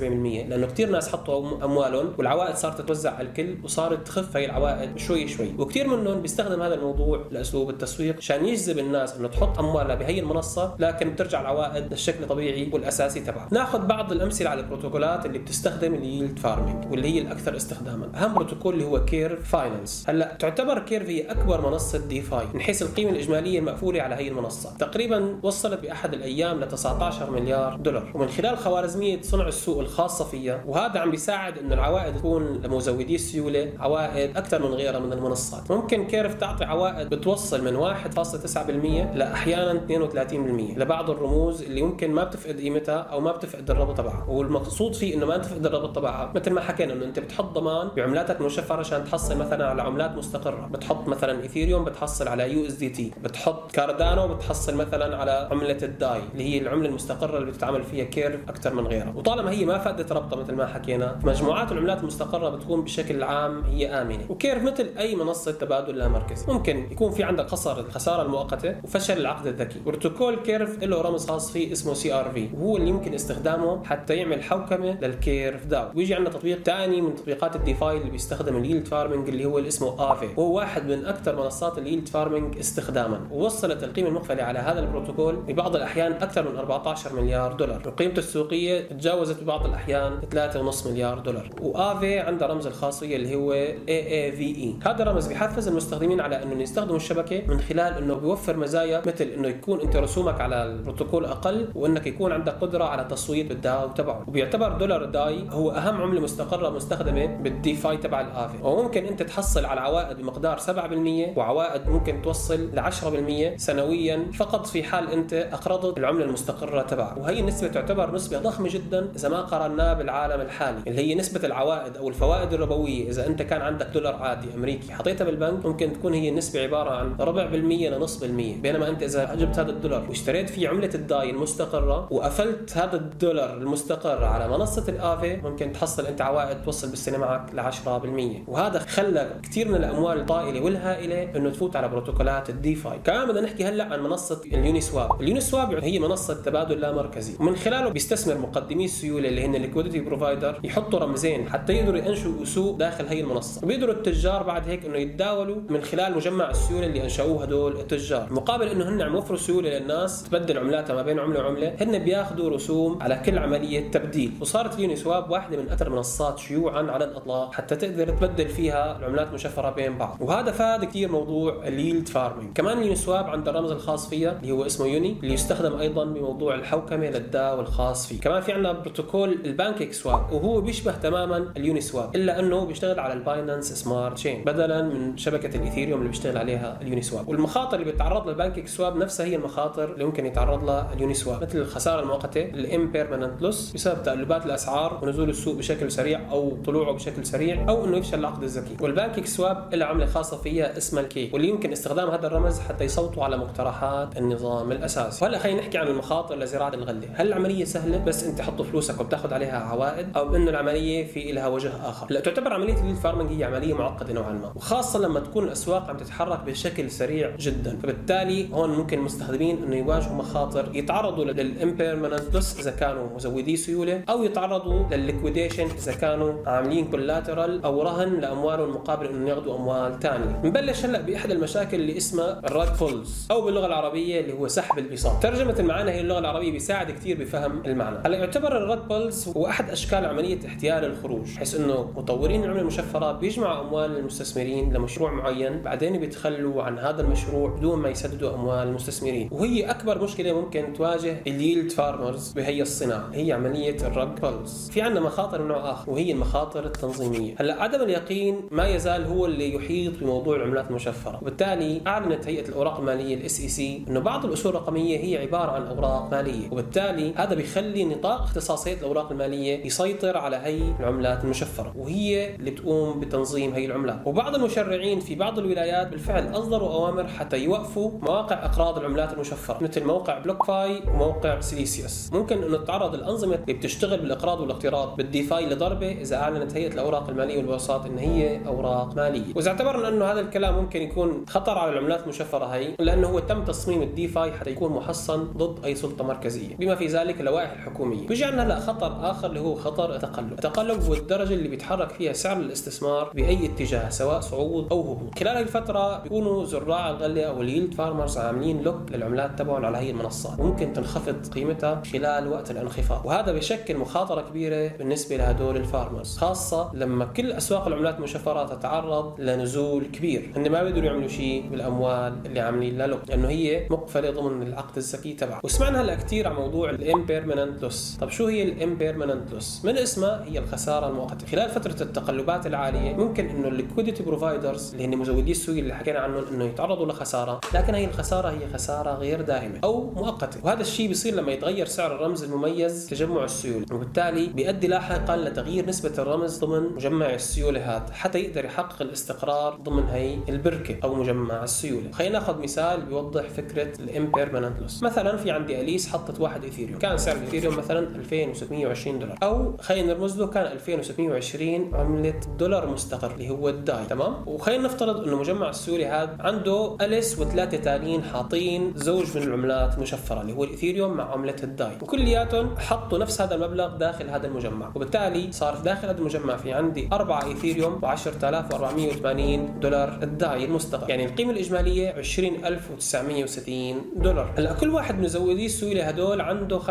لأنه 0.49 0.67
كثير 0.67 0.89
ناس 0.89 1.09
حطوا 1.09 1.65
أموالهم 1.65 2.13
والعوائد 2.17 2.55
صارت 2.55 2.81
تتوزع 2.81 3.15
على 3.15 3.27
الكل 3.27 3.57
وصارت 3.63 4.07
تخف 4.07 4.37
هي 4.37 4.45
العوائد 4.45 4.97
شوي 4.97 5.27
شوي. 5.27 5.55
وكثير 5.57 5.87
منهم 5.87 6.21
بيستخدم 6.21 6.61
هذا 6.61 6.75
الموضوع 6.79 7.25
لأسلوب 7.31 7.69
التسويق 7.69 8.17
عشان 8.17 8.45
يجذب 8.45 8.77
الناس 8.77 9.15
إنه 9.17 9.27
تحط 9.27 9.59
أموالها 9.59 9.95
بهي 9.95 10.19
المنصة 10.19 10.75
لكن 10.79 11.09
بترجع 11.09 11.41
العوائد 11.41 11.91
للشكل 11.91 12.23
الطبيعي 12.23 12.69
والأساسي 12.73 13.19
تبعها. 13.19 13.47
ناخذ 13.51 13.85
بعض 13.87 14.11
الأمثلة 14.11 14.49
على 14.49 14.61
البروتوكولات 14.61 15.25
اللي 15.25 15.39
بتستخدم 15.39 15.93
ال 15.93 16.01
yield 16.01 16.39
farming 16.39 16.91
واللي 16.91 17.07
هي 17.07 17.21
الأكثر 17.21 17.55
استخداما. 17.55 18.11
أهم 18.15 18.33
بروتوكول 18.33 18.73
اللي 18.73 18.85
هو 18.85 19.05
Curve 19.05 19.49
Finance. 19.49 20.05
هلأ 20.07 20.35
تعتبر 20.39 20.79
Curve 20.79 21.09
هي 21.09 21.31
أكبر 21.31 21.69
منصة 21.69 21.97
DeFi 21.97 22.45
من 22.53 22.61
حيث 22.61 22.81
القيمة 22.81 23.11
الإجمالية 23.11 23.59
المقفولة 23.59 24.01
على 24.01 24.15
هي 24.15 24.27
المنصة. 24.27 24.77
تقريبا 24.77 25.39
وصلت 25.43 25.79
بأحد 25.79 26.13
الأيام 26.13 26.59
ل 26.59 26.67
19 26.67 27.31
مليار 27.31 27.75
دولار. 27.75 28.11
ومن 28.15 28.27
خلال 28.27 28.57
خوارزمية 28.57 29.21
صنع 29.21 29.47
السوق 29.47 29.79
الخاصة 29.79 30.25
فيها 30.25 30.63
وهذا 30.65 30.99
عم 30.99 31.11
بيساعد 31.11 31.57
إنه 31.57 31.73
العوائد 31.73 32.15
تكون 32.15 32.61
لمزودي 32.63 33.15
السيولة 33.15 33.73
عوائد 33.79 34.37
أكثر 34.37 34.61
من 34.61 34.73
غيرها 34.73 34.99
من 34.99 35.13
المنصات. 35.13 35.71
ممكن 35.71 36.07
Curve 36.07 36.33
تعطي 36.33 36.63
عوائد 36.69 37.09
بتوصل 37.09 37.63
من 37.63 37.75
1.9% 37.75 39.17
لأحيانا 39.17 39.81
32% 39.87 40.77
لبعض 40.77 41.09
الرموز 41.09 41.61
اللي 41.63 41.81
ممكن 41.81 42.11
ما 42.11 42.23
بتفقد 42.23 42.59
قيمتها 42.59 42.95
أو 42.95 43.19
ما 43.19 43.31
بتفقد 43.31 43.71
الربط 43.71 43.97
تبعها. 43.97 44.25
والمقصود 44.27 44.95
فيه 44.95 45.15
إنه 45.15 45.25
ما 45.25 45.37
تفقد 45.37 45.65
الربط 45.65 45.95
تبعها. 45.95 46.31
مثل 46.35 46.51
ما 46.53 46.61
حكينا 46.61 46.93
إنه 46.93 47.05
أنت 47.05 47.19
بتحط 47.19 47.45
ضمان 47.45 47.89
بعملاتك 47.97 48.39
المشفره 48.41 48.79
عشان 48.79 49.03
تحصل 49.05 49.37
مثلا 49.37 49.67
على 49.67 49.81
عملات 49.81 50.17
مستقرة. 50.17 50.69
بتحط 50.71 51.07
مثلا 51.07 51.43
إيثيريوم 51.43 51.83
بتحصل 51.83 52.27
على 52.27 52.53
USDT. 52.53 53.11
بتحط 53.23 53.71
كاردانو 53.71 54.27
بتحصل 54.27 54.75
مثلا 54.75 55.17
على 55.17 55.47
عملة 55.51 55.77
ال 55.83 55.93
DAI 55.93 56.21
اللي 56.33 56.43
هي 56.43 56.57
العملة 56.57 56.89
المستقرة 56.89 57.37
اللي 57.37 57.51
بتتعامل 57.51 57.83
فيها 57.83 58.05
Curve 58.05 58.39
أكثر 58.49 58.73
من 58.73 58.87
غيرها. 58.87 59.13
وطالما 59.15 59.51
هي 59.51 59.65
ما 59.65 59.77
فقدت 59.77 60.11
ربطها 60.11 60.39
مثل 60.39 60.53
ما 60.55 60.67
حكينا 60.67 61.19
مجموعات 61.23 61.71
العملات 61.71 61.99
المستقرة 62.01 62.49
بتكون 62.49 62.81
بشكل 62.81 63.23
عام 63.23 63.63
هي 63.63 64.01
آمنة. 64.01 64.25
و 64.29 64.35
Curve 64.35 64.63
مثل 64.63 64.89
أي 64.97 65.15
منصة 65.15 65.51
تبادل 65.51 65.97
لا 65.97 66.07
مركزي 66.07 66.45
ممكن 66.59 66.91
يكون 66.91 67.11
في 67.11 67.23
عندك 67.23 67.47
خساره 67.47 67.79
الخسارة 67.79 68.21
المؤقتة 68.21 68.75
وفشل 68.83 69.17
العقد 69.17 69.47
الذكي. 69.47 69.79
بروتوكول 69.85 70.35
Curve 70.35 70.83
له 70.83 71.01
رمز 71.01 71.27
خاص 71.27 71.51
فيه 71.51 71.71
اسمه 71.71 71.93
CRV 71.93 72.49
وهو 72.53 72.77
اللي 72.77 72.89
يمكن 72.89 73.13
استخدامه 73.13 73.83
حتى 73.83 74.15
يعمل 74.15 74.43
حوكمة 74.43 74.99
لل 75.01 75.19
Curve 75.19 75.65
DAO 75.65 75.87
ويجي 75.95 76.15
عندنا 76.15 76.33
تطبيق 76.33 76.63
ثاني 76.63 77.01
من 77.01 77.15
تطبيقات 77.15 77.55
ال 77.55 77.63
DeFi 77.63 77.97
اللي 77.97 78.09
بيستخدم 78.09 78.57
ال 78.57 78.62
yield 78.62 78.87
farming 78.87 79.29
اللي 79.29 79.45
هو 79.45 79.57
اللي 79.57 79.67
اسمه 79.67 80.11
Aave 80.11 80.27
وهو 80.37 80.55
واحد 80.57 80.85
من 80.85 81.05
أكثر 81.05 81.35
منصات 81.35 81.77
ال 81.77 81.82
yield 81.82 82.07
farming 82.07 82.57
استخداما. 82.57 83.27
ووصلت 83.31 83.83
القيمة 83.83 84.07
المقفله 84.07 84.43
على 84.43 84.59
هذا 84.59 84.79
البروتوكول 84.79 85.35
ببعض 85.35 85.75
الأحيان 85.75 86.11
أكثر 86.11 86.51
من 86.51 86.57
14 86.57 87.13
مليار 87.13 87.53
دولار. 87.53 87.81
وقيمته 87.87 88.19
السوقية 88.19 88.87
تجاوزت 88.87 89.43
ببعض 89.43 89.65
الأحيان 89.65 90.19
3.5 90.31 90.87
مليار 90.87 91.19
دولار. 91.19 91.49
و 91.61 91.73
Aave 91.73 92.19
عندها 92.19 92.47
رمز 92.47 92.67
الخاص 92.67 92.99
فيه 92.99 93.15
اللي 93.15 93.35
هو 93.35 93.53
AAVE 93.53 94.75
هذا 94.85 95.03
الرمز 95.03 95.27
بيحفز 95.27 95.67
المستخدمين 95.67 96.21
على 96.21 96.43
إنه 96.51 96.63
يستخدموا 96.63 96.95
الشبكة 96.95 97.41
من 97.47 97.59
خلال 97.59 97.97
إنه 97.97 98.13
بيوفر 98.13 98.57
مزايا 98.57 99.01
مثل 99.05 99.25
إنه 99.25 99.47
يكون 99.47 99.81
أنت 99.81 99.95
رسومك 99.95 100.41
على 100.41 100.63
البروتوكول 100.63 101.25
أقل 101.25 101.67
وإنك 101.75 102.07
يكون 102.07 102.31
عندك 102.31 102.53
قدرة 102.53 102.83
على 102.83 103.03
تصويت 103.03 103.45
بال 103.45 103.62
DAO 103.62 103.87
تبعه. 103.87 104.23
وبيعتبر 104.27 104.77
دولار 104.77 105.05
DAI 105.05 105.45
هو 105.49 105.71
أهم 105.71 106.01
عملة 106.01 106.21
مستقرة 106.21 106.69
مستخدمة 106.69 107.25
بال 107.25 107.49
DeFi 107.49 107.97
تبع 107.97 108.21
ال 108.21 108.28
Aave 108.28 108.57
وممكن 108.63 109.05
أنت 109.05 109.23
تحصل 109.23 109.65
على 109.65 109.81
عوائد 109.81 110.17
بمقدار 110.17 110.57
7% 110.57 111.37
وعوائد 111.37 111.89
ممكن 111.89 112.21
توصل 112.21 112.69
ل 112.73 112.79
10% 112.79 113.57
سنويا 113.57 114.31
فقط 114.37 114.67
في 114.67 114.83
حال 114.83 115.11
أنت 115.11 115.33
أقرضت 115.33 115.97
العملة 115.97 116.25
المستقرة 116.25 116.81
تبعك. 116.81 117.17
وهي 117.17 117.39
النسبة 117.39 117.67
تعتبر 117.67 118.15
نسبة 118.15 118.39
ضخمة 118.39 118.69
جدا 118.69 119.11
إذا 119.15 119.29
ما 119.29 119.41
قارناه 119.41 119.93
بالعالم 119.93 120.41
الحالي 120.41 120.79
اللي 120.87 121.01
هي 121.01 121.15
نسبة 121.15 121.47
العوائد 121.47 121.97
أو 121.97 122.09
الفوائد 122.09 122.53
الربوية. 122.53 123.09
إذا 123.09 123.27
أنت 123.27 123.41
كان 123.41 123.61
عندك 123.61 123.87
دولار 123.93 124.15
عادي 124.15 124.47
أمريكي 124.55 124.93
حطيتها 124.93 125.25
بالبنك 125.25 125.65
ممكن 125.65 125.93
تكون 125.93 126.13
هي 126.13 126.31
النسبة 126.39 126.61
عبارة 126.61 126.89
عن 126.89 127.15
ربع 127.19 127.45
بالمية 127.45 127.89
لنص 127.89 128.17
بالمية 128.17 128.61
بينما 128.61 128.89
أنت 128.89 129.03
إذا 129.03 129.35
جبت 129.35 129.59
هذا 129.59 129.71
الدولار 129.71 130.05
واشتريت 130.09 130.49
فيه 130.49 130.69
عملة 130.69 130.89
ال 130.95 131.04
DAI 131.04 131.29
المستقرة 131.29 132.07
وقفلت 132.13 132.77
هذا 132.77 132.95
الدولار 132.95 133.57
المستقر 133.57 134.23
على 134.23 134.47
منصة 134.47 134.85
ال 134.89 134.98
Aave 134.98 135.35
ممكن 135.35 135.71
تحصل 135.73 136.05
أنت 136.05 136.21
عوائد 136.21 136.61
توصل 136.61 136.89
بالسنة 136.89 137.17
معك 137.17 137.53
ل 137.53 137.59
10% 137.59 138.49
وهذا 138.49 138.79
خلى 138.79 139.39
كثير 139.43 139.67
من 139.67 139.75
الأموال 139.75 140.19
الطائلة 140.19 140.61
والهائلة 140.61 141.23
إنه 141.35 141.49
تفوت 141.49 141.75
على 141.75 141.87
بروتوكولات 141.87 142.49
ال 142.49 142.57
DeFi. 142.57 142.99
كمان 143.03 143.27
بدنا 143.27 143.41
نحكي 143.41 143.65
هلأ 143.65 143.83
عن 143.83 144.03
منصة 144.03 144.41
ال 144.45 144.81
Uniswap 144.81 145.21
ال 145.21 145.41
Uniswap 145.41 145.73
هي 145.83 145.99
منصة 145.99 146.33
تبادل 146.33 146.79
لا 146.79 146.91
مركزي 146.91 147.33
ومن 147.39 147.55
خلاله 147.55 147.89
بيستثمر 147.89 148.37
مقدمي 148.37 148.85
السيولة 148.85 149.29
اللي 149.29 149.45
هن 149.45 149.55
ال 149.55 149.59
liquidity 149.59 149.99
provider 149.99 150.59
يحطوا 150.63 150.99
رمزين 150.99 151.49
حتى 151.49 151.73
يقدروا 151.73 151.99
ينشئوا 151.99 152.45
سوق 152.45 152.77
داخل 152.77 153.05
هي 153.05 153.21
المنصة. 153.21 153.61
وبيقدروا 153.63 153.93
التجار 153.93 154.43
بعد 154.43 154.69
هيك 154.69 154.85
إنه 154.85 154.97
يتداولوا 154.97 155.61
من 155.69 155.81
خلال 155.81 156.17
مجمع 156.29 156.49
السيولة 156.49 156.85
اللي 156.85 157.03
أنشأوه 157.03 157.43
هدول 157.43 157.71
التجار. 157.71 158.27
مقابل 158.31 158.67
إنه 158.67 158.89
هن 158.89 159.01
عم 159.01 159.15
يوفروا 159.15 159.37
سيولة 159.37 159.69
للناس 159.69 160.23
تبدل 160.23 160.57
عملاتها 160.57 160.93
ما 160.93 161.01
بين 161.01 161.19
عملة 161.19 161.39
وعملة 161.39 161.75
هن 161.81 161.99
بياخذوا 161.99 162.49
رسوم 162.49 163.03
على 163.03 163.21
كل 163.25 163.37
عملية 163.37 163.91
تبديل. 163.91 164.31
وصارت 164.41 164.75
ال 164.75 164.95
Uniswap 164.95 165.31
واحدة 165.31 165.57
من 165.57 165.69
أكثر 165.69 165.87
المنصات 165.87 166.39
شيوعا 166.39 166.83
على 166.91 167.05
الإطلاق 167.05 167.53
حتى 167.53 167.75
تقدر 167.75 168.09
تبدل 168.09 168.47
فيها 168.47 168.97
العملات 168.97 169.33
مشفرة 169.33 169.69
بين 169.69 169.97
بعض. 169.97 170.17
وهذا 170.21 170.51
فاد 170.51 170.85
كثير 170.85 171.11
موضوع 171.11 171.67
ال 171.67 171.74
yield 171.74 172.07
farming. 172.07 172.53
كمان 172.53 172.77
ال 172.77 172.95
Uniswap 172.95 173.25
عنده 173.25 173.51
الرمز 173.51 173.71
الخاص 173.71 174.09
فيها 174.09 174.39
اللي 174.41 174.51
هو 174.51 174.65
اسمه 174.65 174.87
UNI 174.87 175.17
اللي 175.23 175.33
يستخدم 175.33 175.75
أيضا 175.79 176.05
بموضوع 176.05 176.55
الحوكمة 176.55 177.09
لل 177.09 177.29
DAO 177.29 177.59
الخاص 177.59 178.07
فيه. 178.07 178.19
كمان 178.19 178.41
في 178.41 178.51
عندنا 178.51 178.71
بروتوكول 178.71 179.39
ال 179.45 179.93
PancakeSwap 179.93 180.31
وهو 180.31 180.61
بيشبه 180.61 180.91
تماما 180.91 181.51
ال 181.57 181.81
Uniswap 181.81 182.15
إلا 182.15 182.39
إنه 182.39 182.65
بيشتغل 182.65 182.99
على 182.99 183.13
ال 183.13 183.21
Binance 183.21 183.73
Smart 183.73 184.15
Chain 184.15 184.43
بدلا 184.43 184.81
من 184.81 185.17
شبكة 185.17 185.57
الإيثيريوم 185.57 185.99
اللي 185.99 186.09
بيشتغل 186.19 186.37
عليها 186.37 186.77
ال 186.81 187.01
Uniswap. 187.01 187.29
والمخاطر 187.29 187.79
اللي 187.79 187.91
بتتعرض 187.91 188.23
لها 188.23 188.31
ال 188.31 188.67
PancakeSwap 188.67 188.95
نفسها 188.95 189.25
هي 189.25 189.35
المخاطر 189.35 189.93
اللي 189.93 190.05
ممكن 190.05 190.25
يتعرض 190.25 190.63
لها 190.63 190.93
ال 190.93 191.13
Uniswap. 191.13 191.41
مثل 191.43 191.57
الخسارة 191.57 192.01
المؤقتة 192.01 192.41
ال 192.41 192.49
impermanent 192.49 193.41
loss 193.41 193.71
بسبب 193.71 194.03
تقلبات 194.03 194.45
الأسعار 194.45 194.99
ونزول 195.03 195.29
السوق 195.29 195.55
بشكل 195.55 195.91
سريع 195.91 196.31
أو 196.31 196.57
طلوعه 196.65 196.93
بشكل 196.93 197.25
سريع 197.25 197.69
أو 197.69 197.85
إنه 197.85 197.97
يفشل 197.97 198.19
العقد 198.19 198.43
الذكي. 198.43 198.77
وال 198.81 199.25
PancakeSwap 199.25 199.75
لها 199.75 199.87
عملة 199.87 200.05
خاصة 200.05 200.37
فيها 200.37 200.77
اسمها 200.77 201.03
الكي 201.03 201.29
واللي 201.33 201.47
يمكن 201.47 201.71
استخدام 201.71 202.09
هذا 202.09 202.27
الرمز 202.27 202.59
حتى 202.59 202.83
يصوتوا 202.83 203.23
على 203.23 203.37
مقترحات 203.37 204.17
النظام 204.17 204.71
الأساسي. 204.71 205.25
وهلا 205.25 205.37
خلينا 205.37 205.59
نحكي 205.59 205.77
عن 205.77 205.87
المخاطر 205.87 206.35
لزراعة 206.35 206.73
الغلة. 206.73 207.07
هل 207.13 207.27
العملية 207.27 207.65
سهلة؟ 207.65 207.97
بس 207.97 208.23
أنت 208.23 208.41
حط 208.41 208.61
فلوسك 208.61 208.99
وبتاخذ 208.99 209.33
عليها 209.33 209.59
عوائد 209.59 210.17
أو 210.17 210.35
إنه 210.35 210.49
العملية 210.49 211.07
في 211.07 211.31
لها 211.31 211.47
وجه 211.47 211.71
آخر؟ 211.89 212.07
لا 212.09 212.19
تعتبر 212.19 212.53
عملية 212.53 212.91
ال 212.91 212.96
farming 212.96 213.31
هي 213.31 213.43
عملية 213.43 213.73
معقدة 213.73 214.13
نوعا 214.13 214.31
ما. 214.31 214.51
وخاصة 214.55 214.99
لما 214.99 215.19
تكون 215.19 215.43
الأسواق 215.43 215.89
عم 215.89 215.97
تتحرك 215.99 216.39
بشكل 216.45 216.91
سريع 216.91 217.35
جدا. 217.39 217.77
فبالتالي 217.83 218.47
هون 218.53 218.69
ممكن 218.69 218.97
المستخدمين 218.99 219.63
إنه 219.63 219.75
يواجهوا 219.75 220.15
مخاطر 220.15 220.69
يتعرضوا 220.73 221.25
لل 221.25 221.42
impermanent 221.42 222.33
loss 222.33 222.59
إذا 222.59 222.71
كانوا 222.71 223.15
مزودي 223.15 223.57
سيولة 223.57 224.03
أو 224.09 224.23
يتعرضوا 224.23 224.83
للل 224.91 225.07
liquidation 225.07 225.67
إذا 225.77 225.93
كانوا 225.93 226.33
عاملين 226.47 226.87
collateral 226.87 227.63
أو 227.63 227.81
رهن 227.81 228.19
لأموالهم 228.19 228.69
مقابل 228.69 229.05
انه 229.05 229.29
ياخذوا 229.29 229.55
أموال 229.55 229.99
ثانية 229.99 230.39
بنبلش 230.43 230.85
هلأ 230.85 231.01
باحد 231.01 231.31
المشاكل 231.31 231.79
اللي 231.79 231.97
اسمها 231.97 232.39
ال 232.45 232.53
rug 232.53 232.77
pulls 232.77 233.27
أو 233.31 233.41
باللغة 233.41 233.65
العربية 233.65 234.19
اللي 234.19 234.33
هو 234.33 234.47
سحب 234.47 234.79
البساط. 234.79 235.23
ترجمة 235.23 235.55
المعنى 235.59 235.91
هي 235.91 236.01
اللغة 236.01 236.19
العربية 236.19 236.51
بيساعد 236.51 236.91
كثير 236.91 237.19
بفهم 237.19 237.65
المعنى. 237.65 237.97
هلأ 238.05 238.17
يعتبر 238.17 238.57
ال 238.57 238.65
rug 238.65 238.87
pulls 238.87 239.27
هو 239.37 239.47
أحد 239.47 239.69
أشكال 239.69 240.05
عملية 240.05 240.47
احتيال 240.47 240.85
الخروج 240.85 241.35
بحيث 241.35 241.55
إنه 241.55 241.91
مطورين 241.97 242.43
العملة 242.43 242.61
المشفرة 242.61 243.11
بيجمعوا 243.11 243.61
أموال 243.61 243.97
المستثمرين 243.97 244.73
لمشروع 244.73 245.11
معين 245.11 245.61
بعدين 245.61 245.88
بيتخلوا 245.97 246.63
عن 246.63 246.79
هذا 246.79 247.01
المشروع 247.01 247.49
بدون 247.49 247.79
ما 247.79 247.89
يسددوا 247.89 248.35
أموال 248.35 248.67
المستثمرين. 248.67 249.29
وهي 249.31 249.71
أكبر 249.71 250.03
مشكلة 250.03 250.41
ممكن 250.41 250.73
تواجه 250.73 251.17
ال 251.27 251.34
yield 251.34 251.71
farmers 251.71 252.31
بهي 252.31 252.61
الصناعة. 252.61 253.09
هي 253.13 253.31
عملية 253.31 253.87
ال 253.87 253.96
rug 253.96 254.21
pulls. 254.21 254.69
في 254.69 254.81
عندنا 254.81 254.99
مخاطر 254.99 255.41
من 255.41 255.47
نوع 255.47 255.71
آخر 255.71 255.91
وهي 255.91 256.11
المخاطر 256.11 256.65
التنظيمية. 256.65 257.35
هلأ 257.39 257.63
عدم 257.63 257.81
اليقين 257.81 258.41
ما 258.51 258.67
يزال 258.67 259.05
هو 259.05 259.25
اللي 259.25 259.55
يحيط 259.55 259.93
بموضوع 260.01 260.35
العملات 260.35 260.69
المشفرة. 260.69 261.19
وبالتالي 261.21 261.81
أعلنت 261.87 262.27
هيئة 262.27 262.47
الأوراق 262.49 262.79
المالية 262.79 263.15
ال 263.15 263.39
SEC 263.39 263.83
إنه 263.87 263.99
بعض 263.99 264.25
الاصول 264.25 264.55
الرقمية 264.55 264.97
هي 264.97 265.17
عبارة 265.17 265.51
عن 265.51 265.67
أوراق 265.67 266.11
مالية 266.11 266.51
وبالتالي 266.51 267.13
هذا 267.15 267.35
بيخلي 267.35 267.85
نطاق 267.85 268.21
اختصاصية 268.21 268.73
الأوراق 268.73 269.11
المالية 269.11 269.65
يسيطر 269.65 270.17
على 270.17 270.35
هي 270.35 270.61
العملات 270.79 271.23
المشفرة 271.23 271.73
وهي 271.75 272.35
اللي 272.35 272.51
بتقوم 272.51 272.99
بتنظيم 272.99 273.53
هي 273.53 273.65
العملات. 273.65 273.99
وبعض 274.05 274.35
المشرعين 274.35 274.99
في 274.99 275.15
بعض 275.15 275.39
الولايات 275.39 275.78
بالفعل 275.87 276.33
اصدروا 276.33 276.69
اوامر 276.69 277.07
حتى 277.07 277.37
يوقفوا 277.37 277.91
مواقع 278.01 278.45
إقراض 278.45 278.77
العملات 278.77 279.13
المشفرة 279.13 279.63
مثل 279.63 279.83
موقع 279.83 280.17
BlockFi 280.17 280.83
وموقع 280.87 281.39
سيليسيوس 281.39 282.13
ممكن 282.13 282.43
انه 282.43 282.57
تتعرض 282.57 282.93
الانظمه 282.93 283.35
اللي 283.35 283.53
بتشتغل 283.53 283.99
بالإقراض 283.99 284.39
والاقتراض 284.39 284.95
بال 284.95 285.12
DeFi 285.12 285.45
لضربة 285.45 285.91
إذا 285.91 286.15
أعلنت 286.15 286.53
هيئه 286.57 286.73
الأوراق 286.73 287.09
المالية 287.09 287.37
والبورصات 287.37 287.85
إن 287.85 287.97
هي 287.97 288.47
أوراق 288.47 288.95
مالية. 288.95 289.33
وإذا 289.35 289.51
اعتبرنا 289.51 289.87
أنه 289.87 290.05
هذا 290.05 290.19
الكلام 290.19 290.55
ممكن 290.55 290.81
يكون 290.81 291.25
خطر 291.29 291.57
على 291.57 291.71
العملات 291.71 292.03
المشفرة 292.03 292.45
هي 292.45 292.75
لأنه 292.79 293.07
هو 293.07 293.19
تم 293.19 293.43
تصميم 293.43 293.81
ال 293.81 293.91
DeFi 293.91 294.31
حتى 294.31 294.49
يكون 294.49 294.71
محصن 294.71 295.23
ضد 295.37 295.65
أي 295.65 295.75
سلطة 295.75 296.03
مركزية 296.03 296.55
بما 296.55 296.75
في 296.75 296.87
ذلك 296.87 297.19
اللوائح 297.19 297.51
الحكومية. 297.51 298.07
بيجي 298.07 298.25
عندنا 298.25 298.43
هلا 298.43 298.59
خطر 298.59 299.11
آخر 299.11 299.27
اللي 299.27 299.39
هو 299.39 299.55
خطر 299.55 299.95
التقلب. 299.95 300.31
التقلب 300.31 300.83
هو 300.83 300.93
الدرجة 300.93 301.33
اللي 301.33 301.47
بيتحرك 301.49 301.89
فيها 301.89 302.13
سعر 302.13 302.37
الاستثمار 302.37 303.11
بأي 303.15 303.45
اتجاه 303.45 303.89
سواء 303.89 304.19
صعود 304.19 304.67
أو 304.71 304.81
هبوط. 304.81 305.19
خلال 305.19 305.37
الفترة 305.37 305.68
بيكونوا 306.03 306.45
زراع 306.45 306.89
الغله 306.89 307.23
أو 307.23 307.41
ال 307.41 307.46
yield 307.46 307.73
farmers 307.73 308.17
عاملين 308.17 308.61
lock 308.61 308.91
للعملات 308.91 309.39
تبعهم 309.39 309.65
على 309.65 309.77
هي 309.77 309.91
المنصات 309.91 310.39
وممكن 310.39 310.73
تنخفض 310.73 311.27
قيمتها 311.33 311.81
خلال 311.93 312.27
وقت 312.27 312.51
الانخفاض. 312.51 313.05
وهذا 313.05 313.31
بشكل 313.31 313.77
مخاطرة 313.77 314.21
كبيرة 314.21 314.67
بالنسبة 314.77 315.17
لهدول 315.17 315.57
ال 315.57 315.65
farmers 315.65 316.17
خاصة 316.17 316.71
لما 316.73 317.05
كل 317.05 317.31
أسواق 317.31 317.67
العملات 317.67 317.97
المشفره 317.97 318.55
تتعرض 318.55 319.21
لنزول 319.21 319.85
كبير. 319.85 320.31
هن 320.35 320.49
ما 320.49 320.63
بيقدروا 320.63 320.85
يعملوا 320.85 321.07
شيء 321.07 321.47
بالأموال 321.51 322.13
اللي 322.25 322.39
عاملين 322.39 322.77
لها 322.77 322.87
lock 322.87 322.99
لأنه 323.09 323.27
هي 323.27 323.67
مقفلة 323.69 324.11
ضمن 324.11 324.47
العقد 324.47 324.77
الذكي 324.77 325.13
تبعه 325.13 325.39
وسمعنا 325.43 325.81
هلا 325.81 325.95
كثير 325.95 326.27
عن 326.27 326.35
موضوع 326.35 326.69
ال 326.69 326.77
impermanent 326.77 327.61
loss 327.63 327.97
طب 328.01 328.09
شو 328.09 328.25
هي 328.27 328.43
ال 328.43 328.50
impermanent 328.50 329.31
loss 329.33 329.65
من 329.65 329.77
اسمها 329.77 330.23
هي 330.23 330.39
الخسارة 330.39 330.89
المؤقتة. 330.89 331.27
خلال 331.27 331.49
فترة 331.49 331.83
التقلبات 331.83 332.47
العالية 332.47 332.93
ممكن 332.93 333.25
إنه 333.25 333.47
ال 333.47 333.53
liquidity 333.53 334.03
providers 334.03 334.71
اللي 334.71 334.85
هن 334.85 334.97
مزودي 334.97 335.31
السوق 335.31 335.55
اللي 335.59 335.75
حكينا 335.75 335.99
عنهم 335.99 336.23
إنه 336.31 336.45
يتعرضوا 336.45 336.85
لخسارة. 336.85 337.39
لكن 337.53 337.75
هي 337.75 337.85
الخسارة 337.85 338.29
هي 338.29 338.53
خسارة 338.53 338.93
غير 338.93 339.21
دائمة 339.21 339.59
أو 339.63 339.91
مؤقتة. 339.91 340.45
وهذا 340.45 340.61
الشيء 340.61 340.87
بيصير 340.87 341.15
لما 341.15 341.31
يتغير 341.31 341.65
سعر 341.65 341.95
الرمز 341.95 342.23
المميز 342.23 342.87
تجمع 342.89 343.23
السيولة. 343.23 343.65
وبالتالي 343.71 344.27
بيؤدي 344.27 344.67
لاحقا 344.67 345.17
لتغيير 345.17 345.65
نسبة 345.65 345.93
الرمز 345.99 346.39
ضمن 346.39 346.75
مجمع 346.75 347.13
السيولة 347.13 347.75
هذا 347.75 347.93
حتى 347.93 348.19
يقدر 348.19 348.45
يحقق 348.45 348.81
الاستقرار 348.81 349.55
ضمن 349.55 349.83
هي 349.83 350.17
البركة 350.29 350.77
أو 350.83 350.95
مجمع 350.95 351.43
السيولة. 351.43 351.91
خلينا 351.91 352.19
ناخذ 352.19 352.41
مثال 352.41 352.81
بيوضح 352.81 353.23
فكرة 353.29 353.79
ال 353.79 353.86
impermanent 353.86 354.61
loss 354.61 354.83
مثلا 354.83 355.17
في 355.17 355.31
عندي 355.31 355.61
اليس 355.61 355.89
حطت 355.89 356.19
واحد 356.19 356.43
إيثيريوم. 356.43 356.79
كان 356.79 356.97
سعر 356.97 357.15
الإيثيريوم 357.15 357.57
مثلا 357.57 357.79
2620 357.79 358.99
دولار. 358.99 359.17
أو 359.23 359.57
خلينا 359.61 359.93
نرمز 359.93 360.19
له 360.19 360.27
كان 360.27 360.45
2720 360.45 361.75
عملة 361.75 362.19
دولار 362.37 362.67
مستقر 362.67 363.11
اللي 363.11 363.29
هو 363.29 363.49
الداي. 363.49 363.85
تمام؟ 363.85 364.15
وخلينا 364.27 364.63
نفترض 364.63 365.07
إنه 365.07 365.15
مجمع 365.15 365.48
السيوله 365.49 366.03
هذا 366.03 366.15
عنده 366.19 366.77
أليس 366.81 367.19
وثلاثة 367.19 367.57
ثانيين 367.57 368.03
حاطين 368.03 368.73
زوج 368.75 369.17
من 369.17 369.23
العملات 369.23 369.75
المشفره 369.75 370.21
اللي 370.21 370.33
هو 370.33 370.43
الايثيريوم 370.43 370.93
مع 370.93 371.11
عملة 371.11 371.35
الداي. 371.43 371.71
وكلياتهم 371.81 372.57
حطوا 372.57 372.97
نفس 372.97 373.21
هذا 373.21 373.35
المبلغ 373.35 373.77
داخل 373.77 374.09
هذا 374.09 374.27
المجمع. 374.27 374.71
وبالتالي 374.75 375.31
صار 375.31 375.55
داخل 375.57 375.87
هذا 375.87 375.97
المجمع 375.97 376.37
في 376.37 376.53
عندي 376.53 376.89
4 376.93 377.25
إيثيريوم 377.25 377.81
و10480 377.81 379.61
دولار 379.61 379.99
الداي 380.03 380.45
المستقر 380.45 380.89
يعني 380.89 381.05
القيمة 381.05 381.31
الإجمالية 381.31 381.91
20960 381.91 383.81
دولار. 383.95 384.33
هلأ 384.37 384.53
كل 384.53 384.69
واحد 384.69 384.95
من 384.95 385.03
مزودي 385.03 385.45
السيوله 385.45 385.83
هدول 385.83 386.21
عنده 386.21 386.59
25% 386.59 386.69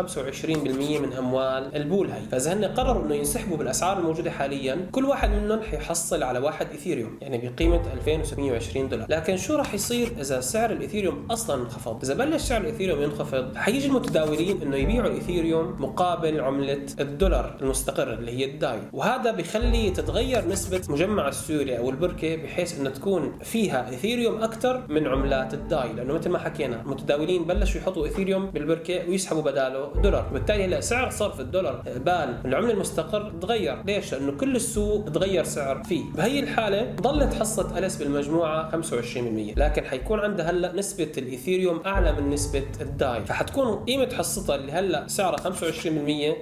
من 1.01 1.13
اموال 1.17 1.75
ال 1.75 1.82
pool 1.82 2.11
هي 2.11 2.21
فإذا 2.31 2.53
هن 2.53 2.65
قرروا 2.65 3.05
إنه 3.05 3.15
ينسحبوا 3.15 3.57
بالأسعار 3.57 3.99
الموجودة 3.99 4.31
حاليا 4.31 4.87
كل 4.91 5.05
واحد 5.05 5.29
منهم 5.29 5.61
حيحصل 5.61 6.23
على 6.23 6.39
واحد 6.39 6.67
إيثيريوم 6.71 7.17
يعني 7.21 7.37
بقيمة 7.37 7.81
2720 7.93 8.68
دولار. 8.77 9.07
لكن 9.09 9.37
شو 9.37 9.55
راح 9.55 9.73
يصير 9.73 10.11
إذا 10.19 10.39
سعر 10.39 10.71
الإيثيريوم 10.71 11.27
أصلا 11.31 11.61
انخفض؟ 11.61 12.03
إذا 12.03 12.13
بلش 12.13 12.41
سعر 12.41 12.61
الإيثيريوم 12.61 13.01
ينخفض 13.01 13.55
حيجي 13.55 13.87
المتداولين 13.87 14.61
إنه 14.61 14.75
يبيعوا 14.75 15.07
الإيثيريوم 15.07 15.75
مقابل 15.79 16.41
عملة 16.41 16.85
الدولار 16.99 17.57
المستقر 17.61 18.13
اللي 18.13 18.31
هي 18.31 18.45
الداي. 18.45 18.79
وهذا 18.93 19.31
بيخلي 19.31 19.89
تتغير 19.89 20.47
نسبة 20.47 20.81
مجمع 20.89 21.27
السيوله 21.27 21.77
أو 21.77 21.89
البركة 21.89 22.35
بحيث 22.35 22.79
إنه 22.79 22.89
تكون 22.89 23.39
فيها 23.43 23.89
إيثيريوم 23.89 24.43
أكثر 24.43 24.83
من 24.89 25.07
عملات 25.07 25.53
الداي. 25.53 25.93
لأنه 25.93 26.13
مثل 26.13 26.29
ما 26.29 26.39
حكينا 26.39 26.81
المتداولين 26.81 27.43
بلشوا 27.43 27.81
يحطوا 27.81 28.05
إيثيريوم 28.05 28.45
بالبركة 28.45 29.09
ويسحبوا 29.09 29.41
بداله 29.41 29.93
دولار. 30.03 30.27
وبالتالي 30.31 30.65
هلا 30.65 30.81
سعر 30.81 31.09
صرف 31.09 31.39
الدولار 31.39 31.75
قبال 31.75 32.41
العملة 32.45 32.71
المستقر 32.71 33.31
تغير 33.41 33.83
ليش؟ 33.85 34.13
لأنه 34.13 34.31
كل 34.31 34.55
السوق 34.55 35.09
تغير 35.09 35.43
سعر 35.43 35.83
فيه. 35.83 36.03
بهي 36.17 36.39
الحالة 36.39 36.95
ضلت 37.01 37.33
حصة 37.33 37.77
أليس 37.77 37.95
بالمجموعة 37.97 38.58
25% 38.71 39.57
لكن 39.57 39.83
حيكون 39.83 40.19
عندها 40.19 40.49
هلا 40.49 40.75
نسبة 40.75 41.11
الإيثيريوم 41.17 41.81
أعلى 41.85 42.11
من 42.11 42.29
نسبة 42.29 42.63
الداي 42.81 43.25
فحتكون 43.25 43.75
قيمة 43.75 44.09
حصتها 44.13 44.55
اللي 44.55 44.71
هلا 44.71 45.07
سعرها 45.07 45.37
25% 45.37 45.47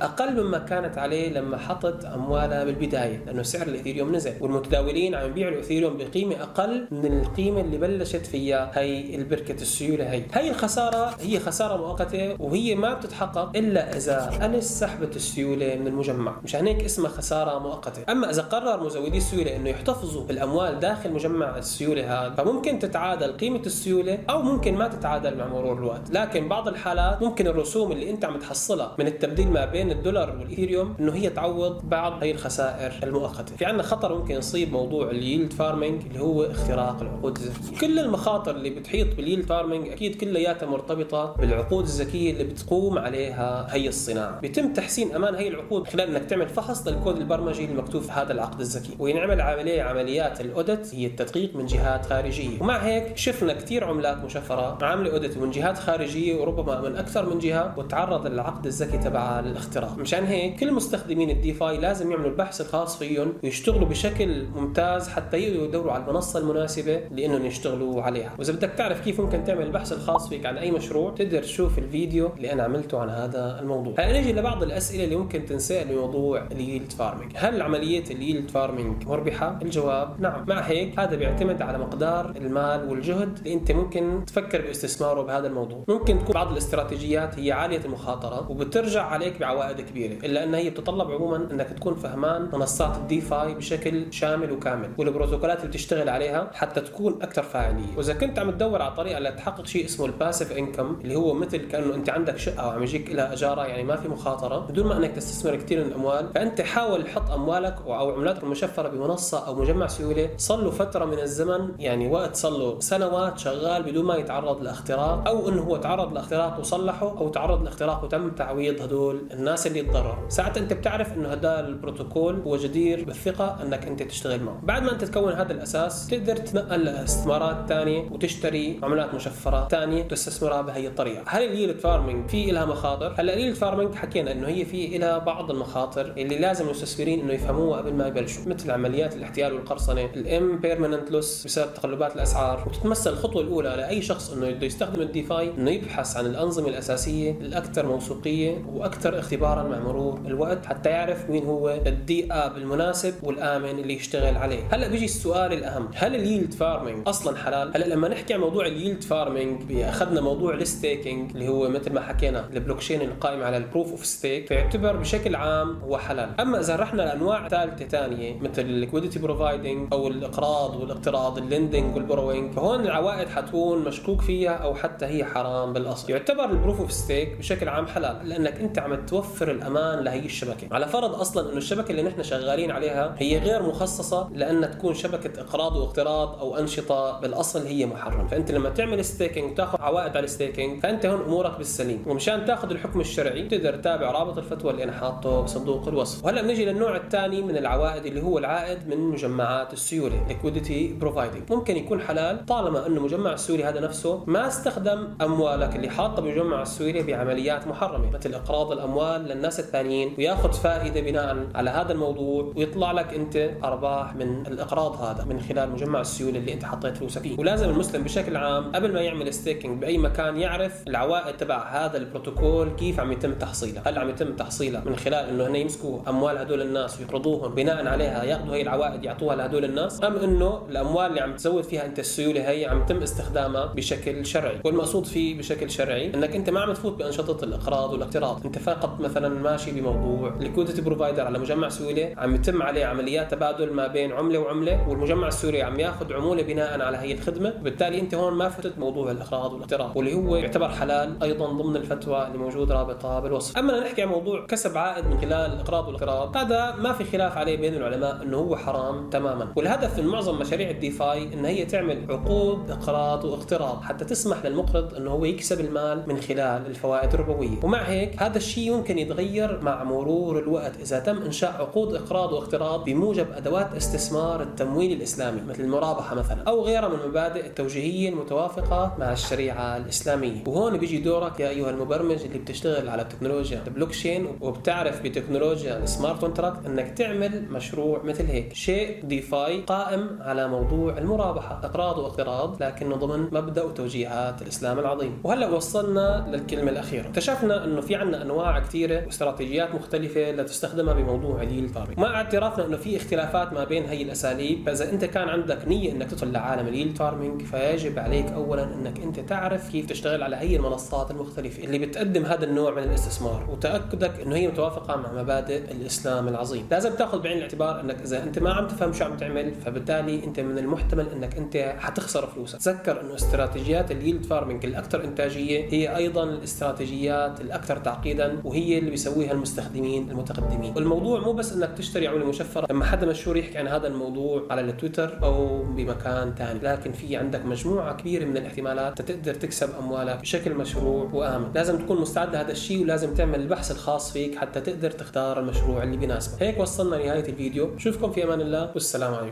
أقل 0.01 0.43
مما 0.43 0.57
كانت 0.57 0.97
عليه 0.97 1.29
لما 1.29 1.57
حطت 1.57 2.05
أموالها 2.05 2.63
بالبداية 2.63 3.23
لأنه 3.25 3.43
سعر 3.43 3.67
الإيثيريوم 3.67 4.15
نزل. 4.15 4.33
والمتداولين 4.41 5.15
عم 5.15 5.29
يبيعوا 5.29 5.51
الإيثيريوم 5.51 5.97
بقيمة 5.97 6.35
أقل 6.43 6.87
من 6.91 7.19
القيمة 7.21 7.61
اللي 7.61 7.77
بلشت 7.77 8.25
فيها 8.25 8.71
هي 8.75 9.15
البركة 9.15 9.61
السيولة 9.61 10.11
هي. 10.11 10.23
هي 10.33 10.49
الخسارة 10.49 11.15
هي 11.21 11.39
خسارة 11.39 11.77
مؤقتة 11.77 12.35
وهي 12.41 12.75
ما 12.75 12.93
بتتحقق 12.93 13.57
إلا 13.57 13.97
إذا 13.97 14.39
اليس 14.45 14.63
سحبت 14.63 15.15
السيولة 15.15 15.75
من 15.75 15.87
المجمع. 15.87 16.35
مشان 16.43 16.67
هيك 16.67 16.83
اسمها 16.83 17.09
خسارة 17.09 17.59
مؤقتة. 17.59 18.11
أما 18.11 18.29
إذا 18.29 18.41
قرر 18.41 18.83
مزودي 18.83 19.17
السيولة 19.17 19.55
إنه 19.55 19.69
يحتفظوا 19.69 20.23
بالأموال 20.23 20.79
داخل 20.79 21.11
مجمع 21.13 21.57
السيولة 21.57 21.96
هذا 22.03 22.33
فممكن 22.37 22.79
تتعادل 22.79 23.31
قيمة 23.31 23.61
السيولة 23.65 24.19
أو 24.29 24.41
ممكن 24.41 24.75
ما 24.75 24.87
تتعادل 24.87 25.37
مع 25.37 25.47
مرور 25.47 25.77
الوقت. 25.77 26.09
لكن 26.11 26.47
بعض 26.47 26.67
الحالات 26.67 27.21
ممكن 27.21 27.47
الرسوم 27.47 27.91
اللي 27.91 28.09
أنت 28.09 28.25
عم 28.25 28.39
تحصلها 28.39 28.95
من 28.99 29.07
التبديل 29.07 29.47
ما 29.47 29.65
بين 29.65 29.91
الدولار 29.91 30.29
والإيثيريوم 30.29 30.95
إنه 30.99 31.13
هي 31.13 31.29
تعوض 31.29 31.89
بعض 31.89 32.23
هي 32.23 32.31
الخسائر 32.31 32.93
المؤقتة. 33.03 33.55
في 33.55 33.65
عندنا 33.65 33.83
خطر 33.83 34.17
ممكن 34.17 34.35
يصيب 34.35 34.71
موضوع 34.71 35.11
ال 35.11 35.18
yield 35.18 35.53
farming 35.53 36.01
اللي 36.07 36.19
هو 36.19 36.43
اختراق 36.43 37.01
العقود 37.01 37.37
الذكية. 37.37 37.77
كل 37.79 37.99
المخاطر 37.99 38.55
اللي 38.55 38.69
بتحيط 38.69 39.15
بال 39.15 39.24
yield 39.24 39.45
farming 39.45 39.87
أكيد 39.87 40.15
كلياتها 40.15 40.65
مرتبطة 40.65 41.33
بالعقود 41.39 41.83
الذكية 41.83 42.31
اللي 42.31 42.43
بتقوم 42.43 42.97
عليها 42.99 43.67
هي 43.75 43.87
الصناعة. 43.87 44.39
بيتم 44.39 44.73
تحسين 44.73 45.15
أمان 45.15 45.35
هي 45.35 45.47
العقود 45.47 45.87
خلال 45.87 46.15
إنك 46.15 46.25
تعمل 46.25 46.49
فحص 46.49 46.87
للكود 46.87 47.17
البرمجي 47.17 47.65
المكتوب 47.65 48.01
في 48.01 48.11
هذا 48.11 48.33
العقد 48.33 48.59
الذكي. 48.59 48.95
وينعمل 48.99 49.41
عمليه 49.41 49.81
عمليات 49.81 50.41
ال 50.41 50.50
audit 50.50 50.95
هي 50.95 51.05
التدقيق 51.05 51.55
من 51.55 51.65
جهات 51.87 52.05
خارجية. 52.05 52.61
ومع 52.61 52.77
هيك 52.77 53.17
شفنا 53.17 53.53
كثير 53.53 53.83
عملات 53.83 54.17
مشفرة 54.25 54.77
عاملة 54.81 55.11
audit 55.11 55.37
من 55.37 55.51
جهات 55.51 55.77
خارجية 55.77 56.41
وربما 56.41 56.81
من 56.81 56.95
أكثر 56.95 57.33
من 57.33 57.39
جهة 57.39 57.73
وتعرض 57.77 58.27
للعقد 58.27 58.65
الذكي 58.65 58.97
تبع 58.97 59.39
الاختراق. 59.39 59.97
مشان 59.97 60.23
هيك 60.25 60.59
كل 60.59 60.73
مستخدمين 60.73 61.29
ال 61.29 61.39
DeFi 61.39 61.77
لازم 61.77 62.11
يعملوا 62.11 62.29
البحث 62.29 62.61
الخاص 62.61 62.97
فيهم 62.97 63.33
ويشتغلوا 63.43 63.87
بشكل 63.87 64.45
ممتاز 64.55 65.09
حتى 65.09 65.37
يقدروا 65.37 65.67
يدوروا 65.67 65.91
على 65.91 66.03
المنصة 66.03 66.39
المناسبة 66.39 67.01
لأنهم 67.11 67.45
يشتغلوا 67.45 68.01
عليها. 68.01 68.31
وإذا 68.39 68.53
بدك 68.53 68.71
تعرف 68.77 69.01
كيف 69.03 69.21
ممكن 69.21 69.43
تعمل 69.43 69.63
البحث 69.63 69.93
الخاص 69.93 70.29
فيك 70.29 70.45
عن 70.45 70.57
أي 70.57 70.71
مشروع 70.71 71.11
تقدر 71.11 71.43
تشوف 71.43 71.77
الفيديو 71.77 72.31
اللي 72.37 72.53
أنا 72.53 72.63
عملته 72.63 72.99
عن 72.99 73.09
هذا 73.09 73.59
الموضوع. 73.61 73.93
هلا 73.99 74.21
نجي 74.21 74.33
لبعض 74.33 74.63
الأسئلة 74.63 75.03
اللي 75.03 75.15
ممكن 75.15 75.45
تنسال 75.45 75.87
بموضوع 75.87 76.47
ال 76.51 76.58
yield 76.58 76.91
farming. 76.91 77.31
هل 77.35 77.61
عملية 77.61 78.03
ال 78.11 78.17
yield 78.17 78.49
farming 78.49 79.07
مربحة؟ 79.07 79.59
الجواب 79.61 80.21
نعم. 80.21 80.45
مع 80.47 80.59
هيك 80.59 80.99
هذا 80.99 81.15
بيعتمد 81.15 81.61
على 81.61 81.76
على 81.77 81.85
مقدار 81.85 82.29
المال 82.35 82.89
والجهد 82.89 83.37
اللي 83.37 83.53
انت 83.53 83.71
ممكن 83.71 84.23
تفكر 84.27 84.61
باستثماره 84.61 85.21
بهذا 85.21 85.47
الموضوع. 85.47 85.83
ممكن 85.87 86.19
تكون 86.19 86.33
بعض 86.33 86.51
الاستراتيجيات 86.51 87.39
هي 87.39 87.51
عالية 87.51 87.85
المخاطرة 87.85 88.51
وبترجع 88.51 89.03
عليك 89.03 89.39
بعوائد 89.39 89.81
كبيرة 89.81 90.13
إلا 90.25 90.43
أنها 90.43 90.59
هي 90.59 90.69
بتتطلب 90.69 91.11
عموما 91.11 91.51
إنك 91.51 91.69
تكون 91.69 91.95
فهمان 91.95 92.49
منصات 92.53 92.97
ال 92.97 93.09
DeFi 93.09 93.55
بشكل 93.55 94.13
شامل 94.13 94.51
وكامل 94.51 94.89
والبروتوكولات 94.97 95.57
اللي 95.59 95.69
بتشتغل 95.69 96.09
عليها 96.09 96.51
حتى 96.53 96.81
تكون 96.81 97.21
أكثر 97.21 97.43
فاعلية. 97.43 97.97
وإذا 97.97 98.13
كنت 98.13 98.39
عم 98.39 98.51
تدور 98.51 98.81
على 98.81 98.95
طريقة 98.95 99.19
لتحقق 99.19 99.65
شيء 99.65 99.85
اسمه 99.85 100.05
ال 100.05 100.11
passive 100.11 100.51
income 100.51 100.97
اللي 101.03 101.15
هو 101.15 101.33
مثل 101.33 101.57
كأنه 101.57 101.95
أنت 101.95 102.09
عندك 102.09 102.37
شقة 102.37 102.67
وعم 102.67 102.83
يجيك 102.83 103.11
لها 103.11 103.33
أجارة 103.33 103.65
يعني 103.65 103.83
ما 103.83 103.95
في 103.95 104.07
مخاطرة 104.07 104.59
بدون 104.59 104.87
ما 104.87 104.97
إنك 104.97 105.11
تستثمر 105.11 105.55
كثير 105.55 105.83
من 105.83 105.87
الأموال 105.87 106.29
فأنت 106.35 106.61
حاول 106.61 107.03
تحط 107.03 107.31
أموالك 107.31 107.75
أو 107.85 108.11
عملاتك 108.11 108.43
المشفرة 108.43 108.89
بمنصة 108.89 109.47
أو 109.47 109.55
مجمع 109.55 109.87
سيوله 109.87 110.29
صار 110.37 110.61
له 110.61 110.71
فترة 110.71 111.05
من 111.05 111.19
الزمن 111.19 111.66
يعني 111.79 112.07
وقت 112.07 112.35
صار 112.35 112.51
له 112.51 112.79
سنوات 112.79 113.39
شغال 113.39 113.83
بدون 113.83 114.05
ما 114.05 114.15
يتعرض 114.15 114.63
لاختراق 114.63 115.27
أو 115.27 115.49
إنه 115.49 115.61
هو 115.61 115.77
تعرض 115.77 116.13
لاختراق 116.13 116.59
وصلحه 116.59 117.17
أو 117.17 117.29
تعرض 117.29 117.63
لاختراق 117.63 118.03
وتم 118.03 118.29
تعويض 118.29 118.81
هدول 118.81 119.27
الناس 119.33 119.67
اللي 119.67 119.81
تضرروا 119.81 120.29
ساعتها 120.29 120.61
أنت 120.61 120.73
بتعرف 120.73 121.13
إنه 121.13 121.33
هذا 121.33 121.59
البروتوكول 121.59 122.41
هو 122.41 122.57
جدير 122.57 123.05
بالثقة 123.05 123.57
إنك 123.63 123.85
أنت 123.87 124.03
تشتغل 124.03 124.43
معه. 124.43 124.59
بعد 124.63 124.83
ما 124.83 124.91
أنت 124.91 125.03
تكون 125.03 125.33
هذا 125.33 125.53
الأساس 125.53 126.07
تقدر 126.07 126.37
تنقل 126.37 126.83
لإستثمارات 126.83 127.69
ثانية 127.69 128.09
وتشتري 128.11 128.79
عملات 128.83 129.13
مشفره 129.13 129.67
ثانية 129.67 130.03
تستثمرها 130.03 130.61
بهي 130.61 130.87
الطريقة. 130.87 131.23
هل 131.27 131.43
ال 131.43 131.49
yield 131.49 131.79
farming 131.79 132.29
في 132.29 132.51
لها 132.51 132.65
مخاطر؟ 132.65 133.13
هلا 133.17 133.33
ال 133.33 133.37
yield 133.37 133.55
farming 133.55 133.95
حكينا 133.95 134.31
إنه 134.31 134.47
هي 134.47 134.65
في 134.65 134.97
لها 134.97 135.17
بعض 135.17 135.51
المخاطر 135.51 136.13
اللي 136.17 136.37
لازم 136.37 136.65
المستثمرين 136.65 137.19
إنه 137.19 137.33
يفهموها 137.33 137.77
قبل 137.77 137.93
ما 137.93 138.07
يبلشوا 138.07 138.43
مثل 138.45 138.71
عمليات 138.71 139.15
الاحتيال 139.15 139.53
والقرصنة 139.53 140.05
ال 140.05 140.59
impermanent 140.59 141.11
loss 141.11 141.47
بسبب 141.57 141.73
تقلبات 141.73 142.15
الأسعار. 142.15 142.63
وتتمثل 142.67 143.13
الخطوة 143.13 143.41
الأولى 143.41 143.69
لاي 143.69 144.01
شخص 144.01 144.33
إنه 144.33 144.51
بده 144.51 144.65
يستخدم 144.65 145.01
ال 145.01 145.11
DeFi 145.11 145.51
إنه 145.57 145.71
يبحث 145.71 146.17
عن 146.17 146.25
الأنظمة 146.25 146.67
الأساسية 146.67 147.31
الأكثر 147.31 147.85
موثوقية 147.85 148.65
وأكثر 148.73 149.19
اختبارا 149.19 149.63
مع 149.63 149.79
مرور 149.79 150.19
الوقت 150.25 150.65
حتى 150.65 150.89
يعرف 150.89 151.29
مين 151.29 151.45
هو 151.45 151.69
ال 151.69 152.33
DApp 152.33 152.57
المناسب 152.57 153.13
والآمن 153.23 153.79
اللي 153.79 153.93
يشتغل 153.93 154.37
عليه. 154.37 154.59
هلأ 154.71 154.87
بيجي 154.87 155.05
السؤال 155.05 155.53
الأهم. 155.53 155.89
هل 155.95 156.15
ال 156.15 156.21
yield 156.21 156.53
farming 156.53 157.07
أصلا 157.07 157.37
حلال؟ 157.37 157.71
هلأ 157.77 157.85
لما 157.85 158.07
نحكي 158.07 158.33
عن 158.33 158.39
موضوع 158.39 158.65
ال 158.65 158.71
yield 158.71 159.03
farming 159.03 159.81
أخذنا 159.81 160.21
موضوع 160.21 160.53
ال 160.53 160.63
staking 160.63 161.31
اللي 161.31 161.47
هو 161.47 161.69
مثل 161.69 161.93
ما 161.93 162.01
حكينا 162.01 162.49
البلوكشين 162.53 163.01
القائم 163.01 163.43
على 163.43 163.57
ال 163.57 163.63
proof 163.63 163.91
of 163.91 164.05
stake 164.05 164.47
فيعتبر 164.47 164.95
بشكل 164.95 165.35
عام 165.35 165.79
هو 165.79 165.97
حلال. 165.97 166.29
أما 166.39 166.59
إذا 166.59 166.75
رحنا 166.75 167.01
لأنواع 167.01 167.47
ثالثة 167.47 167.87
ثانية 167.87 168.39
مثل 168.39 168.61
ال 168.61 168.67
liquidity 168.67 169.19
providing 169.19 169.87
أو 169.93 170.07
الإقراض 170.07 170.75
والإقتراض 170.75 171.37
ال 171.47 171.53
lending 171.53 171.95
وال 171.95 172.06
borrowing 172.06 172.53
فهون 172.53 172.81
العوائد 172.81 173.29
حتكون 173.29 173.83
مشكوك 173.83 174.21
فيها 174.21 174.51
أو 174.51 174.75
حتى 174.75 175.05
هي 175.05 175.25
حرام 175.25 175.73
بالأصل. 175.73 176.11
يعتبر 176.11 176.45
ال 176.45 176.51
proof 176.51 176.79
of 176.79 176.91
stake 176.91 177.37
بشكل 177.37 177.69
عام 177.69 177.87
حلال 177.87 178.29
لأنك 178.29 178.53
أنت 178.53 178.79
عم 178.79 179.05
توفر 179.05 179.51
الأمان 179.51 180.03
لهي 180.03 180.25
الشبكة. 180.25 180.67
على 180.71 180.87
فرض 180.87 181.15
أصلا 181.15 181.49
إنه 181.49 181.57
الشبكة 181.57 181.91
اللي 181.91 182.03
نحن 182.03 182.23
شغالين 182.23 182.71
عليها 182.71 183.15
هي 183.17 183.39
غير 183.39 183.63
مخصصة 183.63 184.29
لأنها 184.33 184.69
تكون 184.69 184.93
شبكة 184.93 185.41
إقراض 185.41 185.75
واقتراض 185.75 186.39
أو 186.39 186.57
أنشطة 186.57 187.19
بالأصل 187.19 187.65
هي 187.65 187.85
محرم. 187.85 188.27
فأنت 188.27 188.51
لما 188.51 188.69
تعمل 188.69 189.05
staking 189.05 189.51
وتأخذ 189.51 189.81
عوائد 189.81 190.17
على 190.17 190.23
ال 190.23 190.30
staking 190.30 190.81
فأنت 190.81 191.05
هون 191.05 191.21
أمورك 191.21 191.57
بالسليم. 191.57 192.03
ومشان 192.07 192.45
تأخذ 192.45 192.69
الحكم 192.69 192.99
الشرعي 192.99 193.47
تقدر 193.47 193.75
تتابع 193.75 194.11
رابط 194.11 194.37
الفتوى 194.37 194.71
اللي 194.71 194.83
أنا 194.83 194.91
حاطه 194.91 195.41
بصندوق 195.41 195.87
الوصف. 195.87 196.25
وهلأ 196.25 196.41
بنجي 196.41 196.65
للنوع 196.65 196.95
الثاني 196.95 197.41
من 197.41 197.57
العوائد 197.57 198.05
اللي 198.05 198.21
هو 198.21 198.37
العائد 198.37 198.87
من 198.87 198.97
مجمعات 198.97 199.73
السيولة 199.73 200.27
liquidity 200.29 201.03
providing 201.03 201.36
ممكن 201.49 201.77
يكون 201.77 202.01
حلال 202.01 202.45
طالما 202.45 202.87
إنه 202.87 203.01
مجمع 203.01 203.33
السيوله 203.33 203.69
هذا 203.69 203.79
نفسه. 203.79 204.23
ما 204.27 204.47
استخدم 204.47 205.07
أموالك 205.21 205.75
اللي 205.75 205.89
حاطة 205.89 206.21
بمجمع 206.21 206.61
السيوله 206.61 207.01
بعمليات 207.01 207.67
محرمة. 207.67 208.09
مثل 208.09 208.33
إقراض 208.33 208.71
الأموال 208.71 209.21
للناس 209.21 209.59
الثانيين 209.59 210.15
وياخذ 210.17 210.53
فائدة 210.53 211.01
بناء 211.01 211.47
على 211.55 211.69
هذا 211.69 211.91
الموضوع 211.91 212.53
ويطلع 212.55 212.91
لك 212.91 213.13
أنت 213.13 213.49
أرباح 213.63 214.15
من 214.15 214.47
الإقراض 214.47 215.01
هذا 215.01 215.25
من 215.25 215.39
خلال 215.41 215.71
مجمع 215.71 216.01
السيوله 216.01 216.39
اللي 216.39 216.53
أنت 216.53 216.65
حطيت 216.65 216.97
فلوسك 216.97 217.21
فيه 217.21 217.39
ولازم 217.39 217.69
المسلم 217.69 218.03
بشكل 218.03 218.37
عام 218.37 218.71
قبل 218.71 218.93
ما 218.93 219.01
يعمل 219.01 219.33
staking 219.33 219.81
بأي 219.81 219.97
مكان 219.97 220.37
يعرف 220.37 220.87
العوائد 220.87 221.37
تبع 221.37 221.67
هذا 221.67 221.97
البروتوكول 221.97 222.69
كيف 222.69 222.99
عم 222.99 223.11
يتم 223.11 223.33
تحصيلها 223.33 223.83
هل 223.85 223.99
عم 223.99 224.09
يتم 224.09 224.35
تحصيلها 224.35 224.83
من 224.85 224.95
خلال 224.95 225.29
إنه 225.29 225.47
هن 225.47 225.55
يمسكوا 225.55 225.99
أموال 226.07 226.37
هدول 226.37 226.61
الناس 226.61 226.99
ويقرضوهم 226.99 227.55
بناء 227.55 227.87
عليها 227.87 228.23
ياخذوا 228.23 228.55
هي 228.55 228.61
العوائد 228.61 229.03
يعطوها 229.03 229.35
لهدول 229.35 229.65
الناس 229.65 230.03
أم 230.03 230.15
إنه 230.15 230.67
الأموال 230.69 231.05
اللي 231.05 231.21
عم 231.27 231.35
تزود 231.35 231.63
فيها 231.63 231.85
انت 231.85 231.99
السيولة 231.99 232.49
هي 232.49 232.65
عم 232.65 232.81
يتم 232.81 233.01
استخدامها 233.01 233.65
بشكل 233.65 234.25
شرعي. 234.25 234.59
والمقصود 234.63 235.05
فيه 235.05 235.37
بشكل 235.37 235.71
شرعي 235.71 236.13
انك 236.13 236.35
انت 236.35 236.49
ما 236.49 236.59
عم 236.59 236.73
تفوت 236.73 236.93
بأنشطة 236.93 237.43
الأقراض 237.43 237.93
والاقتراض. 237.93 238.45
انت 238.45 238.57
فقط 238.57 238.99
مثلا 238.99 239.29
ماشي 239.29 239.71
بموضوع 239.71 240.33
liquidity 240.39 240.81
provider 240.81 241.25
على 241.25 241.39
مجمع 241.39 241.69
سيولة 241.69 242.13
عم 242.17 242.35
يتم 242.35 242.61
عليه 242.61 242.85
عمليات 242.85 243.31
تبادل 243.31 243.73
ما 243.73 243.87
بين 243.87 244.11
عملة 244.11 244.39
وعملة 244.39 244.89
والمجمع 244.89 245.27
السوري 245.27 245.61
عم 245.61 245.79
ياخذ 245.79 246.13
عمولة 246.13 246.43
بناء 246.43 246.81
على 246.81 246.97
هي 246.97 247.11
الخدمة. 247.11 247.53
وبالتالي 247.59 247.99
انت 247.99 248.15
هون 248.15 248.33
ما 248.33 248.49
فتت 248.49 248.77
موضوع 248.79 249.11
الأقراض 249.11 249.53
والاقتراض 249.53 249.97
واللي 249.97 250.13
هو 250.13 250.35
يعتبر 250.35 250.69
حلال 250.69 251.23
أيضا 251.23 251.45
ضمن 251.51 251.75
الفتوى 251.75 252.27
اللي 252.27 252.37
موجود 252.37 252.71
رابطها 252.71 253.19
بالوصف. 253.19 253.57
أما 253.57 253.79
نحكي 253.79 254.01
عن 254.01 254.07
موضوع 254.07 254.45
كسب 254.45 254.77
عائد 254.77 255.05
من 255.05 255.17
خلال 255.21 255.53
الأقراض 255.53 255.87
والاقتراض 255.87 256.37
هذا 256.37 256.75
ما 256.79 256.93
في 256.93 257.03
خلاف 257.03 257.37
عليه 257.37 257.57
بين 257.57 257.75
العلماء 257.75 258.23
إنه 258.23 258.37
هو 258.37 258.55
حرام 258.55 259.09
تماما. 259.09 259.53
والهدف 259.55 259.99
من 259.99 260.05
معظم 260.07 260.39
مشاريع 260.39 260.69
ال 260.69 260.76
DeFi 260.76 261.06
إن 261.13 261.45
هي 261.45 261.65
تعمل 261.65 262.05
عقود 262.09 262.71
إقراض 262.71 263.25
واقتراض 263.25 263.81
حتى 263.81 264.05
تسمح 264.05 264.45
للمقرض 264.45 264.93
إنه 264.93 265.11
هو 265.11 265.25
يكسب 265.25 265.59
المال 265.59 266.03
من 266.07 266.17
خلال 266.21 266.65
الفوائد 266.65 267.13
الربوية. 267.13 267.59
ومع 267.63 267.81
هيك 267.81 268.23
هذا 268.23 268.37
الشيء 268.37 268.71
يمكن 268.73 268.97
يتغير 268.97 269.61
مع 269.61 269.83
مرور 269.83 270.39
الوقت 270.39 270.71
إذا 270.81 270.99
تم 270.99 271.17
إنشاء 271.21 271.51
عقود 271.51 271.95
إقراض 271.95 272.33
واقتراض 272.33 272.83
بموجب 272.83 273.27
أدوات 273.31 273.73
استثمار 273.73 274.41
التمويل 274.41 274.91
الإسلامي 274.91 275.41
مثل 275.41 275.63
المرابحة 275.63 276.15
مثلا 276.15 276.43
أو 276.47 276.61
غيرها 276.61 276.87
من 276.87 276.99
المبادئ 276.99 277.45
التوجيهية 277.45 278.09
المتوافقة 278.09 278.95
مع 278.99 279.11
الشريعة 279.11 279.77
الإسلامية. 279.77 280.43
وهون 280.47 280.77
بيجي 280.77 280.97
دورك 280.97 281.39
يا 281.39 281.49
أيها 281.49 281.69
المبرمج 281.69 282.23
اللي 282.23 282.39
بتشتغل 282.39 282.89
على 282.89 283.03
تكنولوجيا 283.03 283.63
البلوكشين 283.67 284.27
وبتعرف 284.41 285.03
بتكنولوجيا 285.03 285.77
ال 285.77 285.84
smart 285.84 286.19
contract 286.19 286.65
إنك 286.65 286.97
تعمل 286.97 287.45
مشروع 287.51 288.03
مثل 288.03 288.25
هيك. 288.25 288.53
شيء 288.53 289.05
DeFi 289.05 289.61
قائم 289.61 290.17
على 290.21 290.47
موضوع 290.47 290.96
المرابحة 290.97 291.59
إقراض 291.63 291.97
واقتراض 291.97 292.63
لكنه 292.63 292.95
ضمن 292.95 293.27
مبدأ 293.31 293.63
وتوجيهات 293.63 294.41
الإسلام 294.41 294.79
العظيم. 294.79 295.21
وهلأ 295.23 295.49
وصلنا 295.49 296.25
للكلمة 296.31 296.71
الأخيرة. 296.71 297.07
اكتشفنا 297.07 297.63
إنه 297.65 297.81
في 297.81 297.95
عندنا 297.95 298.21
أنواع 298.21 298.59
كثيره 298.59 299.05
واستراتيجيات 299.05 299.75
مختلفة 299.75 300.31
لتستخدمها 300.31 300.93
بموضوع 300.93 301.41
ال 301.41 301.46
yield 301.46 301.69
farming 301.69 301.99
مع 301.99 302.15
اعترافنا 302.15 302.65
إنه 302.65 302.77
في 302.77 302.97
اختلافات 302.97 303.53
ما 303.53 303.63
بين 303.63 303.85
هي 303.85 304.01
الأساليب 304.01 304.65
فإذا 304.65 304.89
أنت 304.91 305.05
كان 305.05 305.29
عندك 305.29 305.67
نية 305.67 305.91
إنك 305.91 306.11
تدخل 306.11 306.31
لعالم 306.31 306.67
ال 306.67 306.72
yield 306.72 306.95
farming 306.95 307.41
فيجب 307.41 307.99
عليك 307.99 308.31
اولا 308.31 308.63
إنك 308.63 308.99
أنت 308.99 309.19
تعرف 309.19 309.71
كيف 309.71 309.85
تشتغل 309.85 310.23
على 310.23 310.35
هي 310.35 310.55
المنصات 310.55 311.11
المختلفة 311.11 311.63
اللي 311.63 311.79
بتقدم 311.79 312.25
هذا 312.25 312.45
النوع 312.45 312.71
من 312.71 312.83
الاستثمار. 312.83 313.47
وتأكدك 313.49 314.19
إنه 314.19 314.35
هي 314.35 314.47
متوافقة 314.47 314.95
مع 314.95 315.21
مبادئ 315.21 315.71
الإسلام 315.71 316.27
العظيم. 316.27 316.67
لازم 316.71 316.95
تأخذ 316.95 317.21
بعين 317.21 317.37
الاعتبار 317.37 317.79
إنك 317.81 318.01
إذا 318.01 318.23
أنت 318.23 318.39
ما 318.39 318.53
عم 318.53 318.67
تفهم 318.67 318.93
شو 318.93 319.05
عم 319.05 319.17
تعمل 319.17 319.53
فبالتالي 319.65 320.23
أنت 320.23 320.39
من 320.39 320.57
المحتمل 320.57 320.86
إنك 320.93 321.37
أنت 321.37 321.75
حتخسر 321.79 322.27
فلوسك. 322.27 322.59
تذكر 322.59 323.01
إنه 323.01 323.15
استراتيجيات 323.15 323.91
ال 323.91 323.97
yield 323.97 324.25
farming 324.25 324.65
الأكثر 324.65 325.03
إنتاجية 325.03 325.67
هي 325.73 325.95
أيضا 325.95 326.23
الاستراتيجيات 326.23 327.41
الأكثر 327.41 327.77
تعقيدا 327.77 328.41
وهي 328.43 328.77
اللي 328.77 328.89
بيسويها 328.89 329.31
المستخدمين 329.31 330.11
المتقدمين. 330.11 330.73
والموضوع 330.75 331.19
مو 331.19 331.33
بس 331.33 331.53
إنك 331.53 331.69
تشتري 331.77 332.07
عمله 332.07 332.25
مشفرة. 332.25 332.67
لما 332.69 332.85
حدا 332.85 333.07
مشهور 333.07 333.37
يحكي 333.37 333.57
عن 333.57 333.67
هذا 333.67 333.87
الموضوع 333.87 334.43
على 334.49 334.61
التويتر 334.61 335.23
أو 335.23 335.63
بمكان 335.63 336.33
ثاني 336.37 336.59
لكن 336.59 336.91
في 336.91 337.15
عندك 337.15 337.45
مجموعة 337.45 337.97
كبيرة 337.97 338.25
من 338.25 338.37
الاحتمالات 338.37 339.01
تقدر 339.01 339.33
تكسب 339.33 339.69
أموالك 339.79 340.21
بشكل 340.21 340.53
مشروع 340.53 341.09
وآمن. 341.13 341.51
لازم 341.55 341.77
تكون 341.77 342.01
مستعد 342.01 342.33
لهذا 342.33 342.51
الشيء 342.51 342.83
ولازم 342.83 343.13
تعمل 343.13 343.39
البحث 343.39 343.71
الخاص 343.71 344.11
فيك 344.11 344.35
حتى 344.35 344.61
تقدر 344.61 344.91
تختار 344.91 345.39
المشروع 345.39 345.83
اللي 345.83 345.97
بيناسبك. 345.97 346.43
هيك 346.43 346.59
وصلنا 346.59 346.95
لنهايه 346.95 347.29
الفيديو. 347.29 347.77
شوفكم 347.77 348.11
في 348.11 348.23
أمان 348.23 348.41
الله 348.41 348.71
والسلام 348.73 349.13
عليكم. 349.13 349.25